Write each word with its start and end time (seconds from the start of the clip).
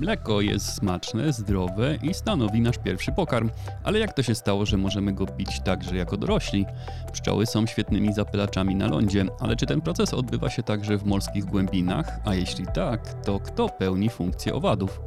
Mleko 0.00 0.40
jest 0.40 0.74
smaczne, 0.74 1.32
zdrowe 1.32 1.98
i 2.02 2.14
stanowi 2.14 2.60
nasz 2.60 2.78
pierwszy 2.78 3.12
pokarm. 3.12 3.50
Ale 3.84 3.98
jak 3.98 4.12
to 4.12 4.22
się 4.22 4.34
stało, 4.34 4.66
że 4.66 4.76
możemy 4.76 5.12
go 5.12 5.26
pić 5.26 5.60
także 5.60 5.96
jako 5.96 6.16
dorośli? 6.16 6.66
Pszczoły 7.12 7.46
są 7.46 7.66
świetnymi 7.66 8.12
zapylaczami 8.12 8.74
na 8.74 8.86
lądzie, 8.86 9.24
ale 9.40 9.56
czy 9.56 9.66
ten 9.66 9.80
proces 9.80 10.14
odbywa 10.14 10.50
się 10.50 10.62
także 10.62 10.98
w 10.98 11.04
morskich 11.04 11.44
głębinach? 11.44 12.20
A 12.24 12.34
jeśli 12.34 12.66
tak, 12.74 13.24
to 13.24 13.40
kto 13.40 13.68
pełni 13.68 14.10
funkcję 14.10 14.54
owadów? 14.54 15.00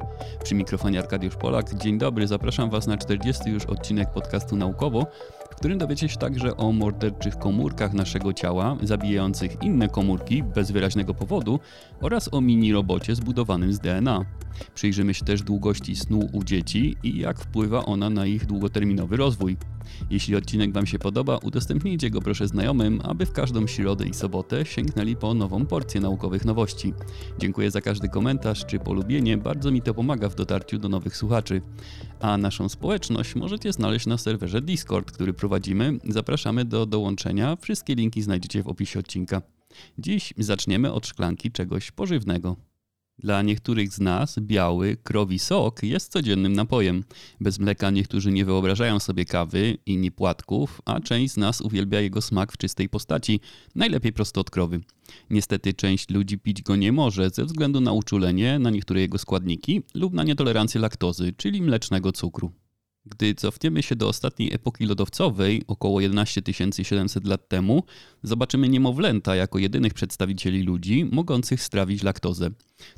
Przy 0.43 0.55
mikrofonie 0.55 0.99
Arkadiusz 0.99 1.35
Polak. 1.35 1.75
Dzień 1.75 1.97
dobry, 1.97 2.27
zapraszam 2.27 2.69
Was 2.69 2.87
na 2.87 2.97
40 2.97 3.49
już 3.49 3.65
odcinek 3.65 4.11
podcastu 4.11 4.55
Naukowo, 4.55 5.07
w 5.51 5.55
którym 5.55 5.77
dowiecie 5.77 6.09
się 6.09 6.17
także 6.17 6.57
o 6.57 6.71
morderczych 6.71 7.37
komórkach 7.37 7.93
naszego 7.93 8.33
ciała, 8.33 8.77
zabijających 8.83 9.63
inne 9.63 9.87
komórki 9.87 10.43
bez 10.43 10.71
wyraźnego 10.71 11.13
powodu 11.13 11.59
oraz 12.01 12.33
o 12.33 12.41
mini 12.41 12.73
robocie 12.73 13.15
zbudowanym 13.15 13.73
z 13.73 13.79
DNA. 13.79 14.25
Przyjrzymy 14.75 15.13
się 15.13 15.25
też 15.25 15.41
długości 15.41 15.95
snu 15.95 16.29
u 16.31 16.43
dzieci 16.43 16.95
i 17.03 17.19
jak 17.19 17.39
wpływa 17.39 17.85
ona 17.85 18.09
na 18.09 18.25
ich 18.25 18.45
długoterminowy 18.45 19.17
rozwój. 19.17 19.57
Jeśli 20.09 20.35
odcinek 20.35 20.73
Wam 20.73 20.85
się 20.85 20.99
podoba, 20.99 21.37
udostępnijcie 21.37 22.09
go 22.09 22.21
proszę 22.21 22.47
znajomym, 22.47 23.01
aby 23.03 23.25
w 23.25 23.31
każdą 23.31 23.67
środę 23.67 24.07
i 24.07 24.13
sobotę 24.13 24.65
sięgnęli 24.65 25.15
po 25.15 25.33
nową 25.33 25.65
porcję 25.65 26.01
naukowych 26.01 26.45
nowości. 26.45 26.93
Dziękuję 27.39 27.71
za 27.71 27.81
każdy 27.81 28.09
komentarz 28.09 28.65
czy 28.65 28.79
polubienie, 28.79 29.37
bardzo 29.37 29.71
mi 29.71 29.81
to 29.81 29.93
pomaga 29.93 30.29
w 30.29 30.35
dotarciu 30.35 30.77
do 30.77 30.89
nowych 30.89 31.17
słuchaczy. 31.17 31.61
A 32.19 32.37
naszą 32.37 32.69
społeczność 32.69 33.35
możecie 33.35 33.73
znaleźć 33.73 34.05
na 34.05 34.17
serwerze 34.17 34.61
Discord, 34.61 35.11
który 35.11 35.33
prowadzimy. 35.33 35.97
Zapraszamy 36.03 36.65
do 36.65 36.85
dołączenia. 36.85 37.57
Wszystkie 37.61 37.95
linki 37.95 38.21
znajdziecie 38.21 38.63
w 38.63 38.67
opisie 38.67 38.99
odcinka. 38.99 39.41
Dziś 39.97 40.33
zaczniemy 40.37 40.93
od 40.93 41.07
szklanki 41.07 41.51
czegoś 41.51 41.91
pożywnego. 41.91 42.68
Dla 43.19 43.41
niektórych 43.41 43.93
z 43.93 43.99
nas 43.99 44.39
biały, 44.39 44.97
krowi 45.03 45.39
sok 45.39 45.83
jest 45.83 46.11
codziennym 46.11 46.53
napojem. 46.53 47.03
Bez 47.41 47.59
mleka 47.59 47.89
niektórzy 47.89 48.31
nie 48.31 48.45
wyobrażają 48.45 48.99
sobie 48.99 49.25
kawy, 49.25 49.77
inni 49.85 50.11
płatków, 50.11 50.81
a 50.85 50.99
część 50.99 51.33
z 51.33 51.37
nas 51.37 51.61
uwielbia 51.61 52.01
jego 52.01 52.21
smak 52.21 52.51
w 52.51 52.57
czystej 52.57 52.89
postaci, 52.89 53.39
najlepiej 53.75 54.13
prosto 54.13 54.41
od 54.41 54.49
krowy. 54.49 54.81
Niestety 55.29 55.73
część 55.73 56.09
ludzi 56.09 56.37
pić 56.37 56.61
go 56.61 56.75
nie 56.75 56.91
może 56.91 57.29
ze 57.29 57.45
względu 57.45 57.81
na 57.81 57.91
uczulenie 57.91 58.59
na 58.59 58.69
niektóre 58.69 59.01
jego 59.01 59.17
składniki 59.17 59.81
lub 59.93 60.13
na 60.13 60.23
nietolerancję 60.23 60.81
laktozy, 60.81 61.33
czyli 61.37 61.61
mlecznego 61.61 62.11
cukru. 62.11 62.51
Gdy 63.05 63.35
cofniemy 63.35 63.83
się 63.83 63.95
do 63.95 64.07
ostatniej 64.07 64.53
epoki 64.53 64.85
lodowcowej, 64.85 65.63
około 65.67 66.01
11 66.01 66.41
700 66.83 67.25
lat 67.25 67.47
temu, 67.47 67.83
zobaczymy 68.23 68.69
niemowlęta 68.69 69.35
jako 69.35 69.59
jedynych 69.59 69.93
przedstawicieli 69.93 70.63
ludzi 70.63 71.05
mogących 71.11 71.63
strawić 71.63 72.03
laktozę. 72.03 72.49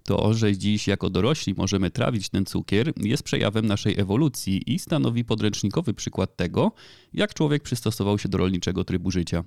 To, 0.03 0.33
że 0.33 0.57
dziś 0.57 0.87
jako 0.87 1.09
dorośli 1.09 1.53
możemy 1.53 1.91
trawić 1.91 2.29
ten 2.29 2.45
cukier, 2.45 2.93
jest 2.97 3.23
przejawem 3.23 3.65
naszej 3.65 3.99
ewolucji 3.99 4.73
i 4.73 4.79
stanowi 4.79 5.25
podręcznikowy 5.25 5.93
przykład 5.93 6.35
tego, 6.35 6.71
jak 7.13 7.33
człowiek 7.33 7.63
przystosował 7.63 8.19
się 8.19 8.29
do 8.29 8.37
rolniczego 8.37 8.83
trybu 8.83 9.11
życia. 9.11 9.43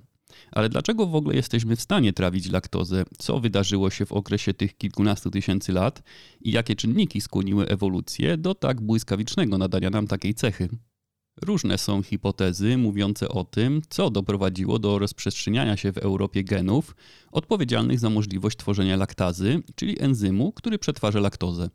Ale 0.51 0.69
dlaczego 0.69 1.07
w 1.07 1.15
ogóle 1.15 1.35
jesteśmy 1.35 1.75
w 1.75 1.81
stanie 1.81 2.13
trawić 2.13 2.51
laktozę? 2.51 3.03
Co 3.17 3.39
wydarzyło 3.39 3.89
się 3.89 4.05
w 4.05 4.11
okresie 4.11 4.53
tych 4.53 4.77
kilkunastu 4.77 5.31
tysięcy 5.31 5.71
lat 5.71 6.03
i 6.41 6.51
jakie 6.51 6.75
czynniki 6.75 7.21
skłoniły 7.21 7.67
ewolucję 7.67 8.37
do 8.37 8.55
tak 8.55 8.81
błyskawicznego 8.81 9.57
nadania 9.57 9.89
nam 9.89 10.07
takiej 10.07 10.33
cechy? 10.33 10.69
Różne 11.41 11.77
są 11.77 12.03
hipotezy 12.03 12.77
mówiące 12.77 13.29
o 13.29 13.43
tym, 13.43 13.81
co 13.89 14.09
doprowadziło 14.09 14.79
do 14.79 14.99
rozprzestrzeniania 14.99 15.77
się 15.77 15.91
w 15.91 15.97
Europie 15.97 16.43
genów 16.43 16.95
odpowiedzialnych 17.31 17.99
za 17.99 18.09
możliwość 18.09 18.57
tworzenia 18.57 18.95
laktazy, 18.95 19.63
czyli 19.75 20.01
enzymu, 20.01 20.51
który 20.51 20.79
przetwarza 20.79 21.19
laktozę. 21.19 21.69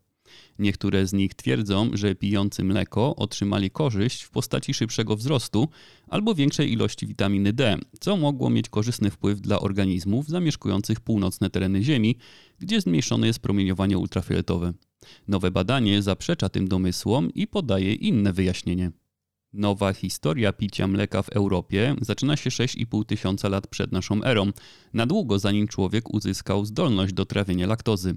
Niektóre 0.59 1.07
z 1.07 1.13
nich 1.13 1.35
twierdzą, 1.35 1.91
że 1.93 2.15
pijący 2.15 2.65
mleko 2.65 3.17
otrzymali 3.17 3.71
korzyść 3.71 4.23
w 4.23 4.31
postaci 4.31 4.75
szybszego 4.75 5.17
wzrostu 5.17 5.69
albo 6.09 6.35
większej 6.35 6.73
ilości 6.73 7.07
witaminy 7.07 7.53
D, 7.53 7.79
co 8.01 8.17
mogło 8.17 8.51
mieć 8.51 8.69
korzystny 8.69 9.11
wpływ 9.11 9.41
dla 9.41 9.61
organizmów 9.61 10.29
zamieszkujących 10.29 11.01
północne 11.01 11.51
tereny 11.51 11.83
Ziemi, 11.83 12.17
gdzie 12.59 12.81
zmniejszone 12.81 13.27
jest 13.27 13.39
promieniowanie 13.39 13.99
ultrafioletowe. 13.99 14.73
Nowe 15.29 15.51
badanie 15.51 16.03
zaprzecza 16.03 16.49
tym 16.49 16.69
domysłom 16.69 17.35
i 17.35 17.47
podaje 17.47 17.95
inne 17.95 18.33
wyjaśnienie. 18.33 18.93
Nowa 19.53 19.93
historia 19.93 20.53
picia 20.53 20.87
mleka 20.87 21.23
w 21.23 21.29
Europie 21.29 21.95
zaczyna 22.01 22.37
się 22.37 22.51
6,5 22.51 23.05
tysiąca 23.05 23.49
lat 23.49 23.67
przed 23.67 23.93
naszą 23.93 24.25
erą, 24.25 24.51
na 24.93 25.07
długo 25.07 25.39
zanim 25.39 25.69
człowiek 25.69 26.15
uzyskał 26.15 26.65
zdolność 26.65 27.13
do 27.13 27.27
trawienia 27.27 27.67
laktozy. 27.67 28.17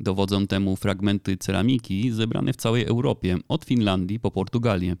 Dowodzą 0.00 0.46
temu 0.46 0.76
fragmenty 0.76 1.36
ceramiki 1.36 2.10
zebrane 2.12 2.52
w 2.52 2.56
całej 2.56 2.84
Europie, 2.84 3.38
od 3.48 3.64
Finlandii 3.64 4.20
po 4.20 4.30
Portugalię. 4.30 4.96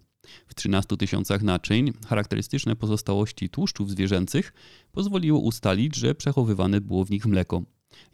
W 0.46 0.54
13 0.54 0.96
tysiącach 0.96 1.42
naczyń 1.42 1.92
charakterystyczne 2.06 2.76
pozostałości 2.76 3.48
tłuszczów 3.48 3.90
zwierzęcych 3.90 4.52
pozwoliło 4.92 5.38
ustalić, 5.38 5.96
że 5.96 6.14
przechowywane 6.14 6.80
było 6.80 7.04
w 7.04 7.10
nich 7.10 7.26
mleko. 7.26 7.62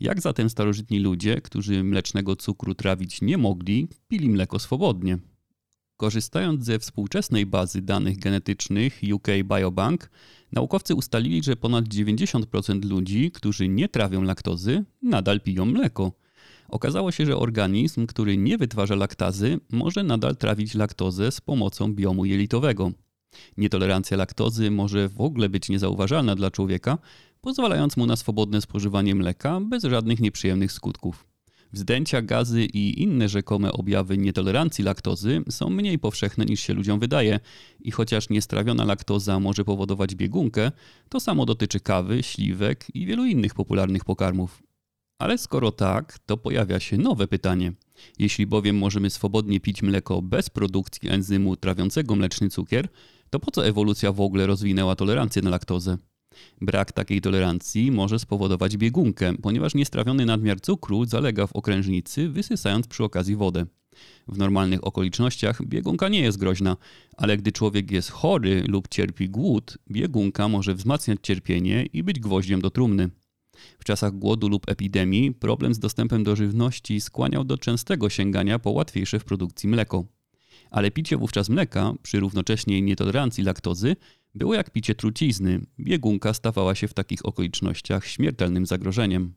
Jak 0.01 0.21
zatem 0.21 0.51
starożytni 0.51 0.99
ludzie, 0.99 1.41
którzy 1.41 1.85
mlecznego 1.85 2.37
cukru 2.37 2.75
trawić 2.75 3.23
nie 3.23 3.39
mogli, 3.39 3.89
pili 4.09 4.29
mleko 4.29 4.59
swobodnie? 4.59 5.19
Korzystając 5.97 6.65
ze 6.65 6.79
współczesnej 6.79 7.47
bazy 7.47 7.83
danych 7.83 8.19
genetycznych 8.19 9.01
UK 9.13 9.29
Biobank, 9.45 10.11
naukowcy 10.53 10.95
ustalili, 10.95 11.43
że 11.43 11.57
ponad 11.57 11.85
90% 11.85 12.85
ludzi, 12.85 13.31
którzy 13.31 13.69
nie 13.69 13.89
trawią 13.89 14.23
laktozy, 14.23 14.85
nadal 15.03 15.41
piją 15.41 15.65
mleko. 15.65 16.13
Okazało 16.69 17.13
się, 17.13 17.27
że 17.27 17.37
organizm, 17.37 18.07
który 18.07 18.37
nie 18.37 18.59
wytwarza 18.59 18.95
laktazy, 18.95 19.61
może 19.71 20.03
nadal 20.03 20.37
trawić 20.37 20.75
laktozę 20.75 21.33
z 21.33 21.41
pomocą 21.41 21.95
biomu 21.95 22.25
jelitowego. 22.25 22.93
Nietolerancja 23.57 24.17
laktozy 24.17 24.71
może 24.71 25.09
w 25.09 25.21
ogóle 25.21 25.49
być 25.49 25.69
niezauważalna 25.69 26.35
dla 26.35 26.51
człowieka, 26.51 26.99
pozwalając 27.41 27.97
mu 27.97 28.07
na 28.07 28.17
swobodne 28.17 28.61
spożywanie 28.61 29.15
mleka 29.15 29.61
bez 29.61 29.83
żadnych 29.85 30.21
nieprzyjemnych 30.21 30.73
skutków. 30.73 31.27
Wzdęcia, 31.73 32.23
gazy 32.23 32.65
i 32.65 33.03
inne 33.03 33.29
rzekome 33.29 33.73
objawy 33.73 34.19
nietolerancji 34.19 34.85
laktozy 34.85 35.43
są 35.51 35.71
mniej 35.71 35.99
powszechne 35.99 36.45
niż 36.45 36.61
się 36.61 36.75
ludziom 36.75 37.01
wydaje 37.01 37.41
i 37.81 37.91
chociaż 37.91 38.29
niestrawiona 38.29 38.85
laktoza 38.85 39.41
może 39.41 39.65
powodować 39.65 40.15
biegunkę, 40.15 40.73
to 41.09 41.21
samo 41.21 41.47
dotyczy 41.47 41.81
kawy, 41.81 42.23
śliwek 42.23 42.87
i 42.95 43.07
wielu 43.07 43.25
innych 43.25 43.55
popularnych 43.55 44.05
pokarmów. 44.05 44.66
Ale 45.19 45.39
skoro 45.39 45.73
tak, 45.73 46.19
to 46.19 46.37
pojawia 46.37 46.81
się 46.81 46.97
nowe 46.97 47.29
pytanie. 47.29 47.73
Jeśli 48.19 48.47
bowiem 48.47 48.79
możemy 48.79 49.11
swobodnie 49.11 49.61
pić 49.61 49.83
mleko 49.83 50.23
bez 50.23 50.51
produkcji 50.51 51.09
enzymu 51.09 51.57
trawiącego 51.57 52.17
mleczny 52.17 52.49
cukier, 52.49 52.89
to 53.31 53.41
po 53.41 53.51
co 53.51 53.67
ewolucja 53.67 54.13
w 54.13 54.21
ogóle 54.21 54.47
rozwinęła 54.47 54.97
tolerancję 54.97 55.43
na 55.43 55.51
laktozę? 55.51 55.99
Brak 56.61 56.93
takiej 56.93 57.21
tolerancji 57.21 57.91
może 57.91 58.19
spowodować 58.19 58.77
biegunkę, 58.77 59.35
ponieważ 59.43 59.75
niestrawiony 59.75 60.27
nadmiar 60.27 60.61
cukru 60.61 61.05
zalega 61.05 61.47
w 61.47 61.53
okrężnicy, 61.53 62.29
wysysając 62.29 62.87
przy 62.87 63.05
okazji 63.05 63.37
wodę. 63.37 63.67
W 64.29 64.39
normalnych 64.39 64.87
okolicznościach 64.87 65.67
biegunka 65.67 66.09
nie 66.09 66.21
jest 66.21 66.39
groźna, 66.39 66.77
ale 67.17 67.37
gdy 67.37 67.53
człowiek 67.53 67.91
jest 67.91 68.11
chory 68.11 68.65
lub 68.69 68.89
cierpi 68.89 69.29
głód, 69.29 69.79
biegunka 69.91 70.49
może 70.49 70.75
wzmacniać 70.75 71.19
cierpienie 71.23 71.87
i 71.93 72.03
być 72.03 72.21
gwoździem 72.21 72.61
do 72.61 72.71
trumny. 72.71 73.11
W 73.79 73.85
czasach 73.85 74.13
głodu 74.13 74.49
lub 74.49 74.71
epidemii 74.71 75.33
problem 75.33 75.75
z 75.75 75.79
dostępem 75.79 76.25
do 76.25 76.37
żywności 76.37 77.01
skłaniał 77.01 77.45
do 77.45 77.59
częstego 77.59 78.11
sięgania 78.11 78.59
po 78.59 78.71
łatwiejsze 78.71 79.19
w 79.19 79.25
produkcji 79.25 79.69
mleko. 79.69 80.05
Ale 80.71 80.91
picie 80.91 81.17
wówczas 81.17 81.49
mleka, 81.49 81.95
przy 82.03 82.21
równocześnie 82.21 82.83
nietolerancji 82.83 83.45
laktozy, 83.45 83.97
było 84.35 84.55
jak 84.55 84.71
picie 84.71 84.95
trucizny. 84.95 85.61
Biegunka 85.81 86.35
stawała 86.35 86.75
się 86.75 86.89
w 86.89 86.95
takich 86.95 87.27
okolicznościach 87.27 88.07
śmiertelnym 88.07 88.67
zagrożeniem. 88.67 89.35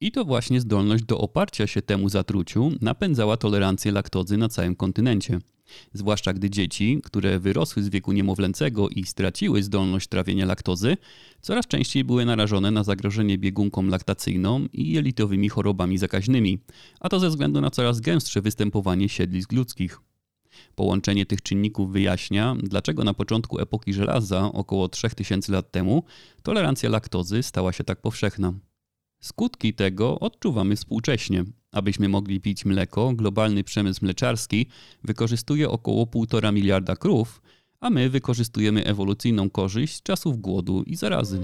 I 0.00 0.12
to 0.12 0.24
właśnie 0.24 0.60
zdolność 0.60 1.04
do 1.04 1.18
oparcia 1.18 1.66
się 1.66 1.82
temu 1.82 2.08
zatruciu 2.08 2.72
napędzała 2.80 3.36
tolerancję 3.36 3.92
laktozy 3.92 4.36
na 4.36 4.48
całym 4.48 4.76
kontynencie. 4.76 5.38
Zwłaszcza 5.92 6.32
gdy 6.32 6.50
dzieci, 6.50 7.00
które 7.04 7.38
wyrosły 7.38 7.82
z 7.82 7.88
wieku 7.88 8.12
niemowlęcego 8.12 8.88
i 8.88 9.04
straciły 9.04 9.62
zdolność 9.62 10.08
trawienia 10.08 10.46
laktozy, 10.46 10.96
coraz 11.40 11.66
częściej 11.66 12.04
były 12.04 12.24
narażone 12.24 12.70
na 12.70 12.84
zagrożenie 12.84 13.38
biegunką 13.38 13.86
laktacyjną 13.86 14.66
i 14.72 14.92
jelitowymi 14.92 15.48
chorobami 15.48 15.98
zakaźnymi, 15.98 16.58
a 17.00 17.08
to 17.08 17.20
ze 17.20 17.28
względu 17.28 17.60
na 17.60 17.70
coraz 17.70 18.00
gęstsze 18.00 18.42
występowanie 18.42 19.08
siedlisk 19.08 19.52
ludzkich. 19.52 20.00
Połączenie 20.74 21.26
tych 21.26 21.42
czynników 21.42 21.92
wyjaśnia, 21.92 22.56
dlaczego 22.62 23.04
na 23.04 23.14
początku 23.14 23.60
epoki 23.60 23.92
żelaza, 23.92 24.52
około 24.52 24.88
3000 24.88 25.52
lat 25.52 25.70
temu, 25.70 26.02
tolerancja 26.42 26.90
laktozy 26.90 27.42
stała 27.42 27.72
się 27.72 27.84
tak 27.84 28.00
powszechna. 28.00 28.52
Skutki 29.22 29.74
tego 29.74 30.20
odczuwamy 30.20 30.76
współcześnie. 30.76 31.44
Abyśmy 31.72 32.08
mogli 32.08 32.40
pić 32.40 32.64
mleko, 32.64 33.12
globalny 33.12 33.64
przemysł 33.64 34.04
mleczarski 34.04 34.66
wykorzystuje 35.04 35.70
około 35.70 36.04
1,5 36.06 36.52
miliarda 36.52 36.96
krów, 36.96 37.42
a 37.80 37.90
my 37.90 38.10
wykorzystujemy 38.10 38.84
ewolucyjną 38.84 39.50
korzyść 39.50 39.94
z 39.96 40.02
czasów 40.02 40.40
głodu 40.40 40.82
i 40.82 40.96
zarazy. 40.96 41.40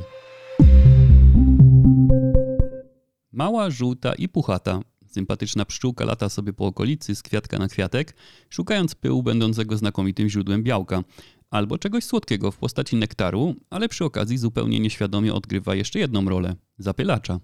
Mała, 3.33 3.71
żółta 3.71 4.15
i 4.15 4.29
puchata 4.29 4.83
Sympatyczna 5.07 5.65
pszczółka 5.65 6.05
lata 6.05 6.29
sobie 6.29 6.53
po 6.53 6.67
okolicy 6.67 7.15
z 7.15 7.23
kwiatka 7.23 7.59
na 7.59 7.69
kwiatek, 7.69 8.17
szukając 8.51 8.95
pyłu 8.95 9.23
będącego 9.23 9.77
znakomitym 9.77 10.29
źródłem 10.29 10.63
białka, 10.63 11.05
albo 11.51 11.79
czegoś 11.79 12.05
słodkiego 12.05 12.51
w 12.51 12.57
postaci 12.57 12.97
nektaru, 12.97 13.55
ale 13.71 13.89
przy 13.89 14.05
okazji 14.05 14.39
zupełnie 14.39 14.81
nieświadomie 14.81 15.35
odgrywa 15.35 15.75
jeszcze 15.75 15.99
jedną 15.99 16.29
rolę 16.29 16.57
zapylacza. 16.79 17.41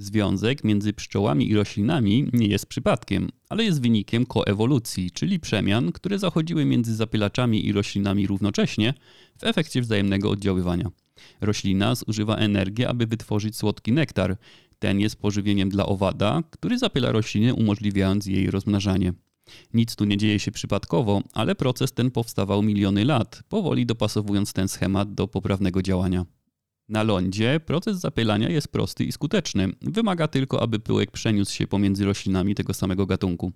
Związek 0.00 0.64
między 0.64 0.92
pszczołami 0.92 1.50
i 1.50 1.54
roślinami 1.54 2.28
nie 2.32 2.46
jest 2.46 2.66
przypadkiem, 2.66 3.28
ale 3.48 3.64
jest 3.64 3.82
wynikiem 3.82 4.26
koewolucji, 4.26 5.10
czyli 5.10 5.40
przemian, 5.40 5.92
które 5.92 6.18
zachodziły 6.18 6.64
między 6.64 6.94
zapylaczami 6.96 7.66
i 7.66 7.72
roślinami 7.72 8.26
równocześnie 8.26 8.94
w 9.38 9.44
efekcie 9.44 9.82
wzajemnego 9.82 10.30
oddziaływania. 10.30 10.90
Roślina 11.40 11.94
zużywa 11.94 12.36
energię, 12.36 12.88
aby 12.88 13.06
wytworzyć 13.06 13.56
słodki 13.56 13.92
nektar. 13.92 14.36
Ten 14.78 15.00
jest 15.00 15.16
pożywieniem 15.16 15.68
dla 15.68 15.86
owada, 15.86 16.42
który 16.50 16.78
zapyla 16.78 17.12
rośliny, 17.12 17.54
umożliwiając 17.54 18.26
jej 18.26 18.50
rozmnażanie. 18.50 19.12
Nic 19.74 19.96
tu 19.96 20.04
nie 20.04 20.16
dzieje 20.16 20.38
się 20.38 20.50
przypadkowo, 20.50 21.22
ale 21.32 21.54
proces 21.54 21.92
ten 21.92 22.10
powstawał 22.10 22.62
miliony 22.62 23.04
lat, 23.04 23.42
powoli 23.48 23.86
dopasowując 23.86 24.52
ten 24.52 24.68
schemat 24.68 25.14
do 25.14 25.28
poprawnego 25.28 25.82
działania. 25.82 26.24
Na 26.90 27.02
lądzie 27.02 27.60
proces 27.60 28.00
zapylania 28.00 28.48
jest 28.48 28.68
prosty 28.68 29.04
i 29.04 29.12
skuteczny. 29.12 29.68
Wymaga 29.82 30.28
tylko, 30.28 30.62
aby 30.62 30.78
pyłek 30.78 31.10
przeniósł 31.10 31.54
się 31.54 31.66
pomiędzy 31.66 32.04
roślinami 32.04 32.54
tego 32.54 32.74
samego 32.74 33.06
gatunku. 33.06 33.52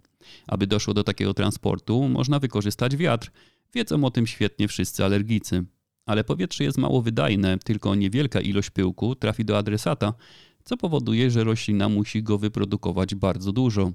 Aby 0.46 0.66
doszło 0.66 0.94
do 0.94 1.04
takiego 1.04 1.34
transportu, 1.34 2.08
można 2.08 2.38
wykorzystać 2.38 2.96
wiatr. 2.96 3.30
Wiedzą 3.74 4.04
o 4.04 4.10
tym 4.10 4.26
świetnie 4.26 4.68
wszyscy 4.68 5.04
alergicy. 5.04 5.64
Ale 6.06 6.24
powietrze 6.24 6.64
jest 6.64 6.78
mało 6.78 7.02
wydajne, 7.02 7.58
tylko 7.58 7.94
niewielka 7.94 8.40
ilość 8.40 8.70
pyłku 8.70 9.14
trafi 9.14 9.44
do 9.44 9.58
adresata, 9.58 10.14
co 10.64 10.76
powoduje, 10.76 11.30
że 11.30 11.44
roślina 11.44 11.88
musi 11.88 12.22
go 12.22 12.38
wyprodukować 12.38 13.14
bardzo 13.14 13.52
dużo. 13.52 13.92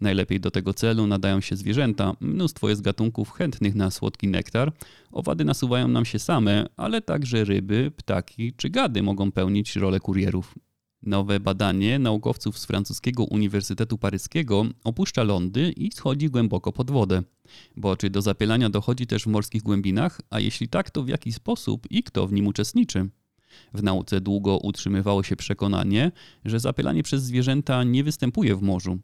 Najlepiej 0.00 0.40
do 0.40 0.50
tego 0.50 0.74
celu 0.74 1.06
nadają 1.06 1.40
się 1.40 1.56
zwierzęta. 1.56 2.12
Mnóstwo 2.20 2.68
jest 2.68 2.82
gatunków 2.82 3.32
chętnych 3.32 3.74
na 3.74 3.90
słodki 3.90 4.28
nektar. 4.28 4.72
Owady 5.12 5.44
nasuwają 5.44 5.88
nam 5.88 6.04
się 6.04 6.18
same, 6.18 6.66
ale 6.76 7.02
także 7.02 7.44
ryby, 7.44 7.90
ptaki 7.96 8.52
czy 8.56 8.70
gady 8.70 9.02
mogą 9.02 9.32
pełnić 9.32 9.76
rolę 9.76 10.00
kurierów. 10.00 10.54
Nowe 11.02 11.40
badanie 11.40 11.98
naukowców 11.98 12.58
z 12.58 12.66
francuskiego 12.66 13.24
Uniwersytetu 13.24 13.98
Paryskiego 13.98 14.66
opuszcza 14.84 15.22
lądy 15.22 15.72
i 15.72 15.92
schodzi 15.92 16.30
głęboko 16.30 16.72
pod 16.72 16.90
wodę. 16.90 17.22
Bo 17.76 17.96
czy 17.96 18.10
do 18.10 18.22
zapielania 18.22 18.70
dochodzi 18.70 19.06
też 19.06 19.22
w 19.22 19.26
morskich 19.26 19.62
głębinach, 19.62 20.20
a 20.30 20.40
jeśli 20.40 20.68
tak, 20.68 20.90
to 20.90 21.02
w 21.02 21.08
jaki 21.08 21.32
sposób 21.32 21.86
i 21.90 22.02
kto 22.02 22.26
w 22.26 22.32
nim 22.32 22.46
uczestniczy? 22.46 23.08
W 23.74 23.82
nauce 23.82 24.20
długo 24.20 24.58
utrzymywało 24.58 25.22
się 25.22 25.36
przekonanie, 25.36 26.12
że 26.44 26.60
zapylanie 26.60 27.02
przez 27.02 27.22
zwierzęta 27.22 27.84
nie 27.84 28.04
występuje 28.04 28.56
w 28.56 28.62
morzu. 28.62 28.98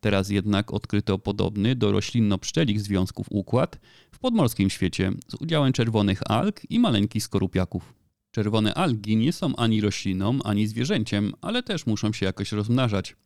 Teraz 0.00 0.30
jednak 0.30 0.72
odkryto 0.72 1.18
podobny 1.18 1.76
do 1.76 1.92
roślinno-pszczelich 1.92 2.80
związków 2.80 3.26
układ 3.30 3.78
w 4.12 4.18
podmorskim 4.18 4.70
świecie 4.70 5.12
z 5.28 5.34
udziałem 5.34 5.72
czerwonych 5.72 6.30
alg 6.30 6.60
i 6.70 6.78
maleńkich 6.78 7.24
skorupiaków. 7.24 7.94
Czerwone 8.30 8.74
algi 8.74 9.16
nie 9.16 9.32
są 9.32 9.56
ani 9.56 9.80
rośliną, 9.80 10.38
ani 10.44 10.66
zwierzęciem, 10.66 11.32
ale 11.40 11.62
też 11.62 11.86
muszą 11.86 12.12
się 12.12 12.26
jakoś 12.26 12.52
rozmnażać. 12.52 13.16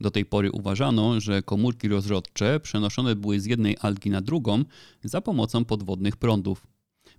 Do 0.00 0.10
tej 0.10 0.24
pory 0.24 0.52
uważano, 0.52 1.20
że 1.20 1.42
komórki 1.42 1.88
rozrodcze 1.88 2.60
przenoszone 2.60 3.16
były 3.16 3.40
z 3.40 3.46
jednej 3.46 3.76
algi 3.80 4.10
na 4.10 4.20
drugą 4.20 4.64
za 5.04 5.20
pomocą 5.20 5.64
podwodnych 5.64 6.16
prądów. 6.16 6.66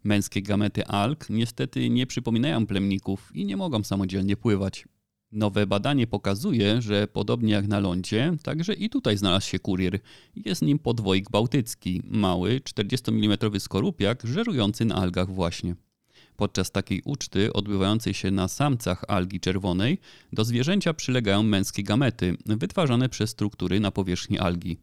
Męskie 0.04 0.42
gamety 0.42 0.86
alg 0.86 1.30
niestety 1.30 1.90
nie 1.90 2.08
przypominają 2.08 2.68
plemników 2.68 3.36
i 3.36 3.46
nie 3.46 3.58
mogą 3.58 3.84
samodzielnie 3.84 4.38
pływać. 4.38 4.86
Nowe 5.32 5.68
badanie 5.68 6.08
pokazuje, 6.08 6.82
że 6.82 7.08
podobnie 7.08 7.54
jak 7.54 7.68
na 7.68 7.80
lądzie, 7.80 8.34
także 8.44 8.74
i 8.74 8.90
tutaj 8.90 9.18
znalazł 9.18 9.48
się 9.48 9.60
kurier. 9.60 10.00
Jest 10.36 10.62
nim 10.62 10.80
podwojik 10.80 11.30
bałtycki, 11.30 12.02
mały, 12.06 12.62
40 12.62 13.12
mm 13.12 13.60
skorupiak, 13.60 14.24
żerujący 14.26 14.86
na 14.86 14.96
algach 14.96 15.32
właśnie. 15.32 15.76
Podczas 16.36 16.72
takiej 16.72 17.02
uczty, 17.06 17.54
odbywającej 17.54 18.14
się 18.14 18.32
na 18.32 18.48
samcach 18.48 19.04
algi 19.08 19.40
czerwonej, 19.40 20.00
do 20.34 20.46
zwierzęcia 20.46 20.94
przylegają 20.94 21.44
męskie 21.44 21.84
gamety, 21.84 22.38
wytwarzane 22.46 23.10
przez 23.10 23.30
struktury 23.30 23.80
na 23.80 23.92
powierzchni 23.92 24.40
algi. 24.40 24.78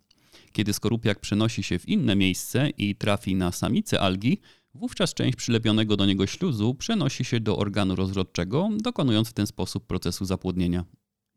Kiedy 0.52 0.73
skorupiak 0.73 1.20
przenosi 1.20 1.62
się 1.62 1.79
w 1.79 1.88
inne 1.88 2.17
miejsce 2.17 2.70
i 2.70 2.97
trafi 2.97 3.35
na 3.35 3.52
samicę 3.52 4.00
algi, 4.00 4.40
Wówczas 4.75 5.15
część 5.15 5.37
przylepionego 5.37 5.97
do 5.97 6.06
niego 6.06 6.26
śluzu 6.26 6.75
przenosi 6.75 7.25
się 7.25 7.41
do 7.41 7.56
organu 7.59 7.94
rozrodczego, 7.94 8.69
dokonując 8.81 9.29
w 9.29 9.32
ten 9.32 9.47
sposób 9.47 9.87
procesu 9.87 10.25
zapłodnienia. 10.25 10.85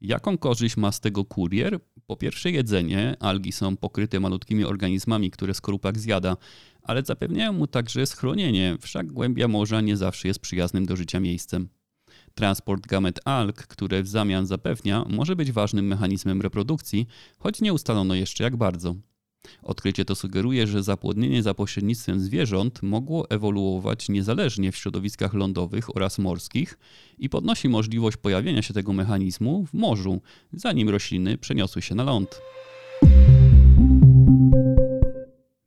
Jaką 0.02 0.38
korzyść 0.38 0.78
ma 0.78 0.92
z 0.92 1.00
tego 1.00 1.26
kurier? 1.26 1.80
Po 2.08 2.18
pierwsze 2.18 2.52
jedzenie, 2.52 3.16
algi 3.20 3.52
są 3.52 3.78
pokryte 3.78 4.20
malutkimi 4.20 4.66
organizmami, 4.66 5.32
które 5.32 5.54
skorupak 5.54 6.00
zjada, 6.00 6.38
ale 6.82 7.04
zapewniają 7.04 7.54
mu 7.54 7.68
także 7.68 8.06
schronienie, 8.06 8.78
wszak 8.82 9.12
głębia 9.12 9.48
morza 9.48 9.82
nie 9.82 9.98
zawsze 9.98 10.28
jest 10.28 10.40
przyjaznym 10.40 10.86
do 10.86 10.96
życia 10.96 11.20
miejscem. 11.20 11.70
Transport 12.36 12.88
gamet 12.88 13.20
alg, 13.26 13.68
które 13.68 14.04
w 14.04 14.08
zamian 14.08 14.46
zapewnia, 14.46 15.06
może 15.10 15.36
być 15.36 15.52
ważnym 15.52 15.88
mechanizmem 15.88 16.42
reprodukcji, 16.42 17.08
choć 17.40 17.62
nie 17.62 17.74
ustalono 17.74 18.16
jeszcze 18.16 18.44
jak 18.44 18.58
bardzo. 18.58 18.96
Odkrycie 19.64 20.06
to 20.06 20.16
sugeruje, 20.16 20.68
że 20.68 20.84
zapłodnienie 20.84 21.44
za 21.44 21.54
pośrednictwem 21.54 22.20
zwierząt 22.20 22.84
mogło 22.84 23.30
ewoluować 23.30 24.10
niezależnie 24.10 24.72
w 24.72 24.78
środowiskach 24.78 25.34
lądowych 25.34 25.96
oraz 25.96 26.20
morskich 26.20 26.78
i 27.18 27.30
podnosi 27.30 27.70
możliwość 27.70 28.18
pojawienia 28.18 28.62
się 28.62 28.74
tego 28.74 28.94
mechanizmu 28.94 29.66
w 29.66 29.74
morzu, 29.74 30.22
zanim 30.54 30.90
rośliny 30.90 31.38
przeniosły 31.38 31.82
się 31.82 31.96
na 31.96 32.04
ląd. 32.04 32.42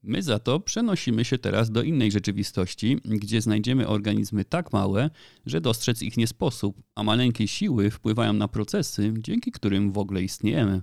My 0.02 0.22
za 0.22 0.38
to 0.38 0.61
przenosimy 0.61 1.25
się 1.25 1.38
teraz 1.38 1.70
do 1.70 1.82
innej 1.82 2.12
rzeczywistości, 2.12 2.99
gdzie 3.05 3.40
znajdziemy 3.40 3.88
organizmy 3.88 4.44
tak 4.44 4.72
małe, 4.72 5.11
że 5.46 5.61
dostrzec 5.61 6.02
ich 6.02 6.17
nie 6.17 6.26
sposób, 6.26 6.82
a 6.94 7.02
maleńkie 7.02 7.49
siły 7.49 7.90
wpływają 7.90 8.32
na 8.32 8.49
procesy, 8.49 9.14
dzięki 9.19 9.52
którym 9.52 9.93
w 9.93 9.99
ogóle 9.99 10.22
istniejemy. 10.22 10.82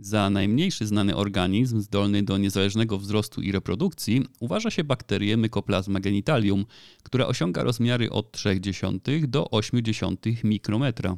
Za 0.00 0.30
najmniejszy 0.30 0.86
znany 0.86 1.16
organizm 1.16 1.80
zdolny 1.80 2.22
do 2.22 2.38
niezależnego 2.38 2.98
wzrostu 2.98 3.42
i 3.42 3.52
reprodukcji 3.52 4.22
uważa 4.40 4.70
się 4.70 4.84
bakterię 4.84 5.36
Mycoplasma 5.36 6.00
genitalium, 6.00 6.64
która 7.02 7.26
osiąga 7.26 7.62
rozmiary 7.62 8.10
od 8.10 8.36
0,3 8.36 9.26
do 9.26 9.42
0,8 9.42 10.44
mikrometra. 10.44 11.16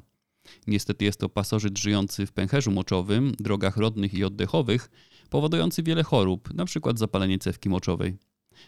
Niestety 0.66 1.04
jest 1.04 1.20
to 1.20 1.28
pasożyt 1.28 1.78
żyjący 1.78 2.26
w 2.26 2.32
pęcherzu 2.32 2.70
moczowym, 2.70 3.32
drogach 3.40 3.76
rodnych 3.76 4.14
i 4.14 4.24
oddechowych, 4.24 4.90
powodujący 5.30 5.82
wiele 5.82 6.02
chorób, 6.02 6.48
np. 6.50 6.92
zapalenie 6.94 7.38
cewki 7.38 7.68
moczowej. 7.68 8.16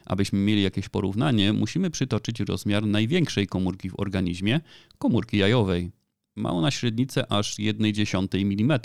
Abyśmy 0.04 0.38
mieli 0.38 0.62
jakieś 0.62 0.88
porównanie, 0.88 1.52
musimy 1.52 1.90
przytoczyć 1.90 2.40
rozmiar 2.40 2.86
największej 2.86 3.46
komórki 3.46 3.90
w 3.90 4.00
organizmie 4.00 4.60
komórki 4.98 5.38
jajowej. 5.38 6.01
Ma 6.36 6.50
ona 6.50 6.70
średnicę 6.70 7.32
aż 7.32 7.54
1,1 7.54 8.60
mm 8.60 8.80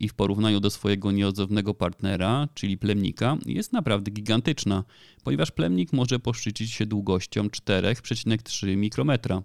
i 0.00 0.08
w 0.08 0.14
porównaniu 0.14 0.60
do 0.60 0.70
swojego 0.70 1.12
nieodzownego 1.12 1.74
partnera, 1.74 2.48
czyli 2.54 2.78
plemnika, 2.78 3.36
jest 3.46 3.72
naprawdę 3.72 4.10
gigantyczna, 4.10 4.84
ponieważ 5.24 5.50
plemnik 5.50 5.92
może 5.92 6.18
poszczycić 6.18 6.72
się 6.72 6.86
długością 6.86 7.46
4,3 7.46 8.76
mikrometra. 8.76 9.42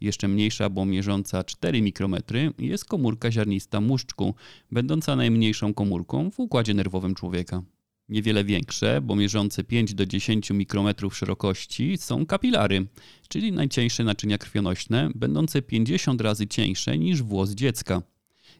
Jeszcze 0.00 0.28
mniejsza, 0.28 0.70
bo 0.70 0.84
mierząca 0.84 1.44
4 1.44 1.82
mikrometry, 1.82 2.52
jest 2.58 2.84
komórka 2.84 3.30
ziarnista 3.30 3.80
muszczku, 3.80 4.34
będąca 4.72 5.16
najmniejszą 5.16 5.74
komórką 5.74 6.30
w 6.30 6.40
układzie 6.40 6.74
nerwowym 6.74 7.14
człowieka. 7.14 7.62
Niewiele 8.08 8.44
większe, 8.44 9.00
bo 9.00 9.16
mierzące 9.16 9.64
5 9.64 9.94
do 9.94 10.06
10 10.06 10.50
mikrometrów 10.50 11.16
szerokości 11.16 11.96
są 11.98 12.26
kapilary, 12.26 12.86
czyli 13.28 13.52
najcieńsze 13.52 14.04
naczynia 14.04 14.38
krwionośne, 14.38 15.10
będące 15.14 15.62
50 15.62 16.20
razy 16.20 16.46
cieńsze 16.46 16.98
niż 16.98 17.22
włos 17.22 17.50
dziecka. 17.50 18.02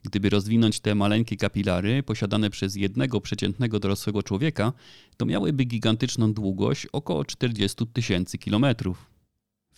Gdyby 0.03 0.31
rozwinąć 0.31 0.81
te 0.81 0.95
maleńkie 0.95 1.37
kapilary 1.37 2.03
posiadane 2.03 2.51
przez 2.51 2.77
jednego 2.77 3.21
przeciętnego 3.21 3.81
dorosłego 3.81 4.23
człowieka, 4.23 4.73
to 5.17 5.27
miałyby 5.27 5.65
gigantyczną 5.65 6.33
długość 6.33 6.87
około 6.93 7.25
40 7.25 7.87
tysięcy 7.87 8.39
kilometrów. 8.39 9.18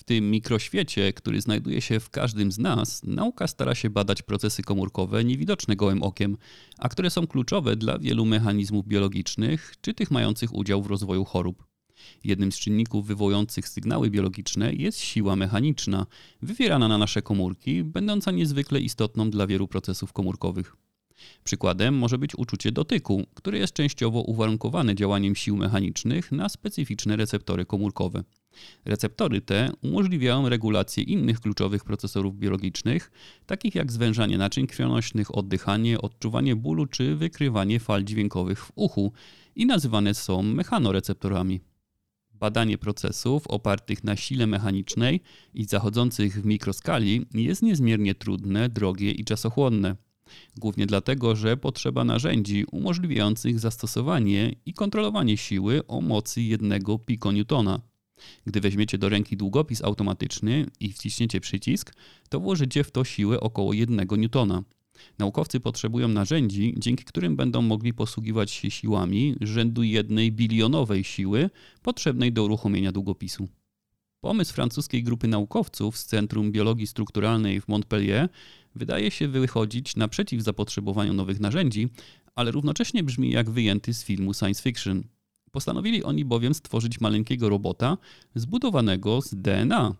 W 0.00 0.04
tym 0.04 0.30
mikroświecie, 0.30 1.12
który 1.12 1.40
znajduje 1.40 1.80
się 1.80 2.00
w 2.00 2.10
każdym 2.10 2.52
z 2.52 2.58
nas, 2.58 3.02
nauka 3.02 3.46
stara 3.46 3.74
się 3.74 3.90
badać 3.90 4.22
procesy 4.22 4.62
komórkowe 4.62 5.24
niewidoczne 5.24 5.76
gołym 5.76 6.02
okiem, 6.02 6.36
a 6.78 6.88
które 6.88 7.10
są 7.10 7.26
kluczowe 7.26 7.76
dla 7.76 7.98
wielu 7.98 8.24
mechanizmów 8.24 8.86
biologicznych 8.86 9.74
czy 9.80 9.94
tych 9.94 10.10
mających 10.10 10.54
udział 10.54 10.82
w 10.82 10.86
rozwoju 10.86 11.24
chorób. 11.24 11.66
Jednym 12.24 12.52
z 12.52 12.58
czynników 12.58 13.06
wywołujących 13.06 13.68
sygnały 13.68 14.10
biologiczne 14.10 14.74
jest 14.74 14.98
siła 14.98 15.36
mechaniczna, 15.36 16.06
wywierana 16.42 16.88
na 16.88 16.98
nasze 16.98 17.22
komórki, 17.22 17.84
będąca 17.84 18.30
niezwykle 18.30 18.80
istotną 18.80 19.30
dla 19.30 19.46
wielu 19.46 19.68
procesów 19.68 20.12
komórkowych. 20.12 20.76
Przykładem 21.44 21.94
może 21.94 22.18
być 22.18 22.34
uczucie 22.34 22.72
dotyku, 22.72 23.26
które 23.34 23.58
jest 23.58 23.72
częściowo 23.72 24.20
uwarunkowane 24.20 24.94
działaniem 24.94 25.36
sił 25.36 25.56
mechanicznych 25.56 26.32
na 26.32 26.48
specyficzne 26.48 27.16
receptory 27.16 27.64
komórkowe. 27.64 28.24
Receptory 28.84 29.40
te 29.40 29.70
umożliwiają 29.82 30.48
regulację 30.48 31.02
innych 31.02 31.40
kluczowych 31.40 31.84
procesorów 31.84 32.36
biologicznych, 32.36 33.10
takich 33.46 33.74
jak 33.74 33.92
zwężanie 33.92 34.38
naczyń 34.38 34.66
krwionośnych, 34.66 35.34
oddychanie, 35.34 36.00
odczuwanie 36.00 36.56
bólu 36.56 36.86
czy 36.86 37.16
wykrywanie 37.16 37.80
fal 37.80 38.04
dźwiękowych 38.04 38.64
w 38.64 38.72
uchu 38.74 39.12
i 39.56 39.66
nazywane 39.66 40.14
są 40.14 40.42
mechanoreceptorami. 40.42 41.60
Badanie 42.34 42.78
procesów 42.78 43.46
opartych 43.46 44.04
na 44.04 44.16
sile 44.16 44.46
mechanicznej 44.46 45.20
i 45.54 45.64
zachodzących 45.64 46.42
w 46.42 46.46
mikroskali 46.46 47.26
jest 47.34 47.62
niezmiernie 47.62 48.14
trudne, 48.14 48.68
drogie 48.68 49.12
i 49.12 49.24
czasochłonne. 49.24 49.96
Głównie 50.56 50.86
dlatego, 50.86 51.36
że 51.36 51.56
potrzeba 51.56 52.04
narzędzi 52.04 52.64
umożliwiających 52.72 53.60
zastosowanie 53.60 54.54
i 54.66 54.74
kontrolowanie 54.74 55.36
siły 55.36 55.86
o 55.86 56.00
mocy 56.00 56.42
jednego 56.42 56.98
pikonewtona. 56.98 57.80
Gdy 58.46 58.60
weźmiecie 58.60 58.98
do 58.98 59.08
ręki 59.08 59.36
długopis 59.36 59.84
automatyczny 59.84 60.66
i 60.80 60.92
wciśniecie 60.92 61.40
przycisk, 61.40 61.94
to 62.28 62.40
włożycie 62.40 62.84
w 62.84 62.90
to 62.90 63.04
siłę 63.04 63.40
około 63.40 63.72
1 63.72 64.06
newtona. 64.18 64.62
Naukowcy 65.18 65.60
potrzebują 65.60 66.08
narzędzi, 66.08 66.74
dzięki 66.78 67.04
którym 67.04 67.36
będą 67.36 67.62
mogli 67.62 67.94
posługiwać 67.94 68.50
się 68.50 68.70
siłami 68.70 69.36
rzędu 69.40 69.82
jednej 69.82 70.32
bilionowej 70.32 71.04
siły 71.04 71.50
potrzebnej 71.82 72.32
do 72.32 72.44
uruchomienia 72.44 72.92
długopisu. 72.92 73.48
Pomysł 74.20 74.54
francuskiej 74.54 75.02
grupy 75.02 75.28
naukowców 75.28 75.98
z 75.98 76.04
Centrum 76.04 76.52
Biologii 76.52 76.86
Strukturalnej 76.86 77.60
w 77.60 77.68
Montpellier 77.68 78.28
wydaje 78.74 79.10
się 79.10 79.28
wychodzić 79.28 79.96
naprzeciw 79.96 80.42
zapotrzebowaniu 80.42 81.12
nowych 81.12 81.40
narzędzi, 81.40 81.88
ale 82.34 82.50
równocześnie 82.50 83.02
brzmi 83.02 83.30
jak 83.30 83.50
wyjęty 83.50 83.94
z 83.94 84.04
filmu 84.04 84.34
science 84.34 84.62
fiction. 84.62 85.02
Postanowili 85.50 86.04
oni 86.04 86.24
bowiem 86.24 86.54
stworzyć 86.54 87.00
maleńkiego 87.00 87.48
robota 87.48 87.98
zbudowanego 88.34 89.20
z 89.22 89.34
DNA. 89.34 89.94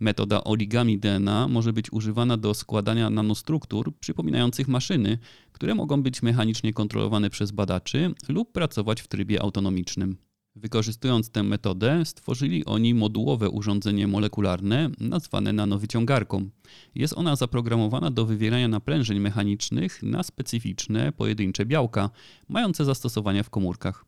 Metoda 0.00 0.44
origami 0.44 0.98
DNA 0.98 1.48
może 1.48 1.72
być 1.72 1.92
używana 1.92 2.36
do 2.36 2.54
składania 2.54 3.10
nanostruktur 3.10 3.96
przypominających 4.00 4.68
maszyny, 4.68 5.18
które 5.52 5.74
mogą 5.74 6.02
być 6.02 6.22
mechanicznie 6.22 6.72
kontrolowane 6.72 7.30
przez 7.30 7.50
badaczy 7.50 8.14
lub 8.28 8.52
pracować 8.52 9.00
w 9.00 9.08
trybie 9.08 9.42
autonomicznym. 9.42 10.16
Wykorzystując 10.60 11.30
tę 11.30 11.42
metodę, 11.42 12.04
stworzyli 12.04 12.64
oni 12.64 12.94
modułowe 12.94 13.50
urządzenie 13.50 14.06
molekularne 14.06 14.90
nazwane 15.00 15.52
nanowyciągarką. 15.52 16.50
Jest 16.94 17.14
ona 17.16 17.36
zaprogramowana 17.36 18.10
do 18.10 18.26
wywierania 18.26 18.68
naprężeń 18.68 19.20
mechanicznych 19.20 20.02
na 20.02 20.22
specyficzne, 20.22 21.12
pojedyncze 21.12 21.66
białka, 21.66 22.10
mające 22.48 22.84
zastosowania 22.84 23.42
w 23.42 23.50
komórkach. 23.50 24.04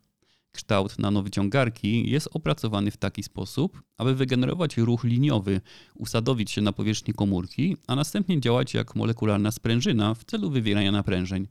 Kształt 0.53 0.99
nanowyciągarki 0.99 2.11
jest 2.11 2.29
opracowany 2.33 2.91
w 2.91 2.97
taki 2.97 3.23
sposób, 3.23 3.83
aby 3.99 4.15
wygenerować 4.15 4.77
ruch 4.77 5.05
liniowy, 5.05 5.61
usadowić 5.95 6.51
się 6.51 6.61
na 6.61 6.73
powierzchni 6.73 7.15
komórki, 7.15 7.77
a 7.87 7.97
następnie 7.97 8.41
działać 8.41 8.75
jak 8.75 8.97
molekularna 8.97 9.51
sprężyna 9.51 10.15
w 10.15 10.25
celu 10.25 10.51
wywierania 10.51 10.93
naprężeń. 10.93 11.47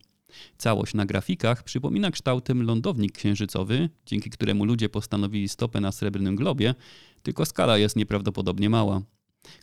Całość 0.57 0.93
na 0.93 1.05
grafikach 1.05 1.63
przypomina 1.63 2.11
kształtem 2.11 2.63
lądownik 2.63 3.11
księżycowy, 3.11 3.89
dzięki 4.05 4.29
któremu 4.29 4.65
ludzie 4.65 4.89
postanowili 4.89 5.49
stopę 5.49 5.81
na 5.81 5.91
srebrnym 5.91 6.35
globie, 6.35 6.75
tylko 7.23 7.45
skala 7.45 7.77
jest 7.77 7.95
nieprawdopodobnie 7.95 8.69
mała. 8.69 9.01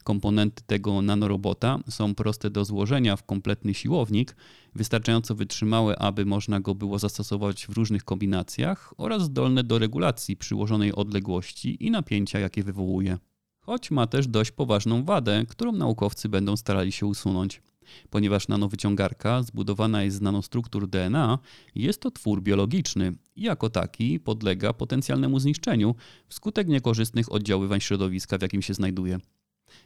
Komponenty 0.04 0.62
tego 0.66 1.02
nanorobota 1.02 1.78
są 1.88 2.14
proste 2.14 2.50
do 2.50 2.64
złożenia 2.64 3.16
w 3.16 3.24
kompletny 3.24 3.74
siłownik, 3.74 4.36
wystarczająco 4.74 5.34
wytrzymałe, 5.34 5.98
aby 5.98 6.24
można 6.24 6.60
go 6.60 6.74
było 6.74 6.98
zastosować 6.98 7.66
w 7.66 7.70
różnych 7.70 8.04
kombinacjach 8.04 8.94
oraz 8.96 9.22
zdolne 9.22 9.64
do 9.64 9.78
regulacji 9.78 10.36
przyłożonej 10.36 10.92
odległości 10.92 11.86
i 11.86 11.90
napięcia, 11.90 12.38
jakie 12.38 12.62
wywołuje. 12.62 13.18
Choć 13.60 13.90
ma 13.90 14.06
też 14.06 14.28
dość 14.28 14.50
poważną 14.50 15.04
wadę, 15.04 15.44
którą 15.48 15.72
naukowcy 15.72 16.28
będą 16.28 16.56
starali 16.56 16.92
się 16.92 17.06
usunąć. 17.06 17.62
Ponieważ 18.10 18.48
nanowyciągarka 18.48 19.42
zbudowana 19.42 20.02
jest 20.02 20.16
z 20.16 20.20
nanostruktur 20.20 20.88
DNA, 20.88 21.38
jest 21.74 22.00
to 22.00 22.10
twór 22.10 22.42
biologiczny 22.42 23.12
i 23.36 23.42
jako 23.42 23.70
taki 23.70 24.20
podlega 24.20 24.72
potencjalnemu 24.72 25.38
zniszczeniu 25.38 25.94
wskutek 26.28 26.68
niekorzystnych 26.68 27.32
oddziaływań 27.32 27.80
środowiska, 27.80 28.38
w 28.38 28.42
jakim 28.42 28.62
się 28.62 28.74
znajduje. 28.74 29.18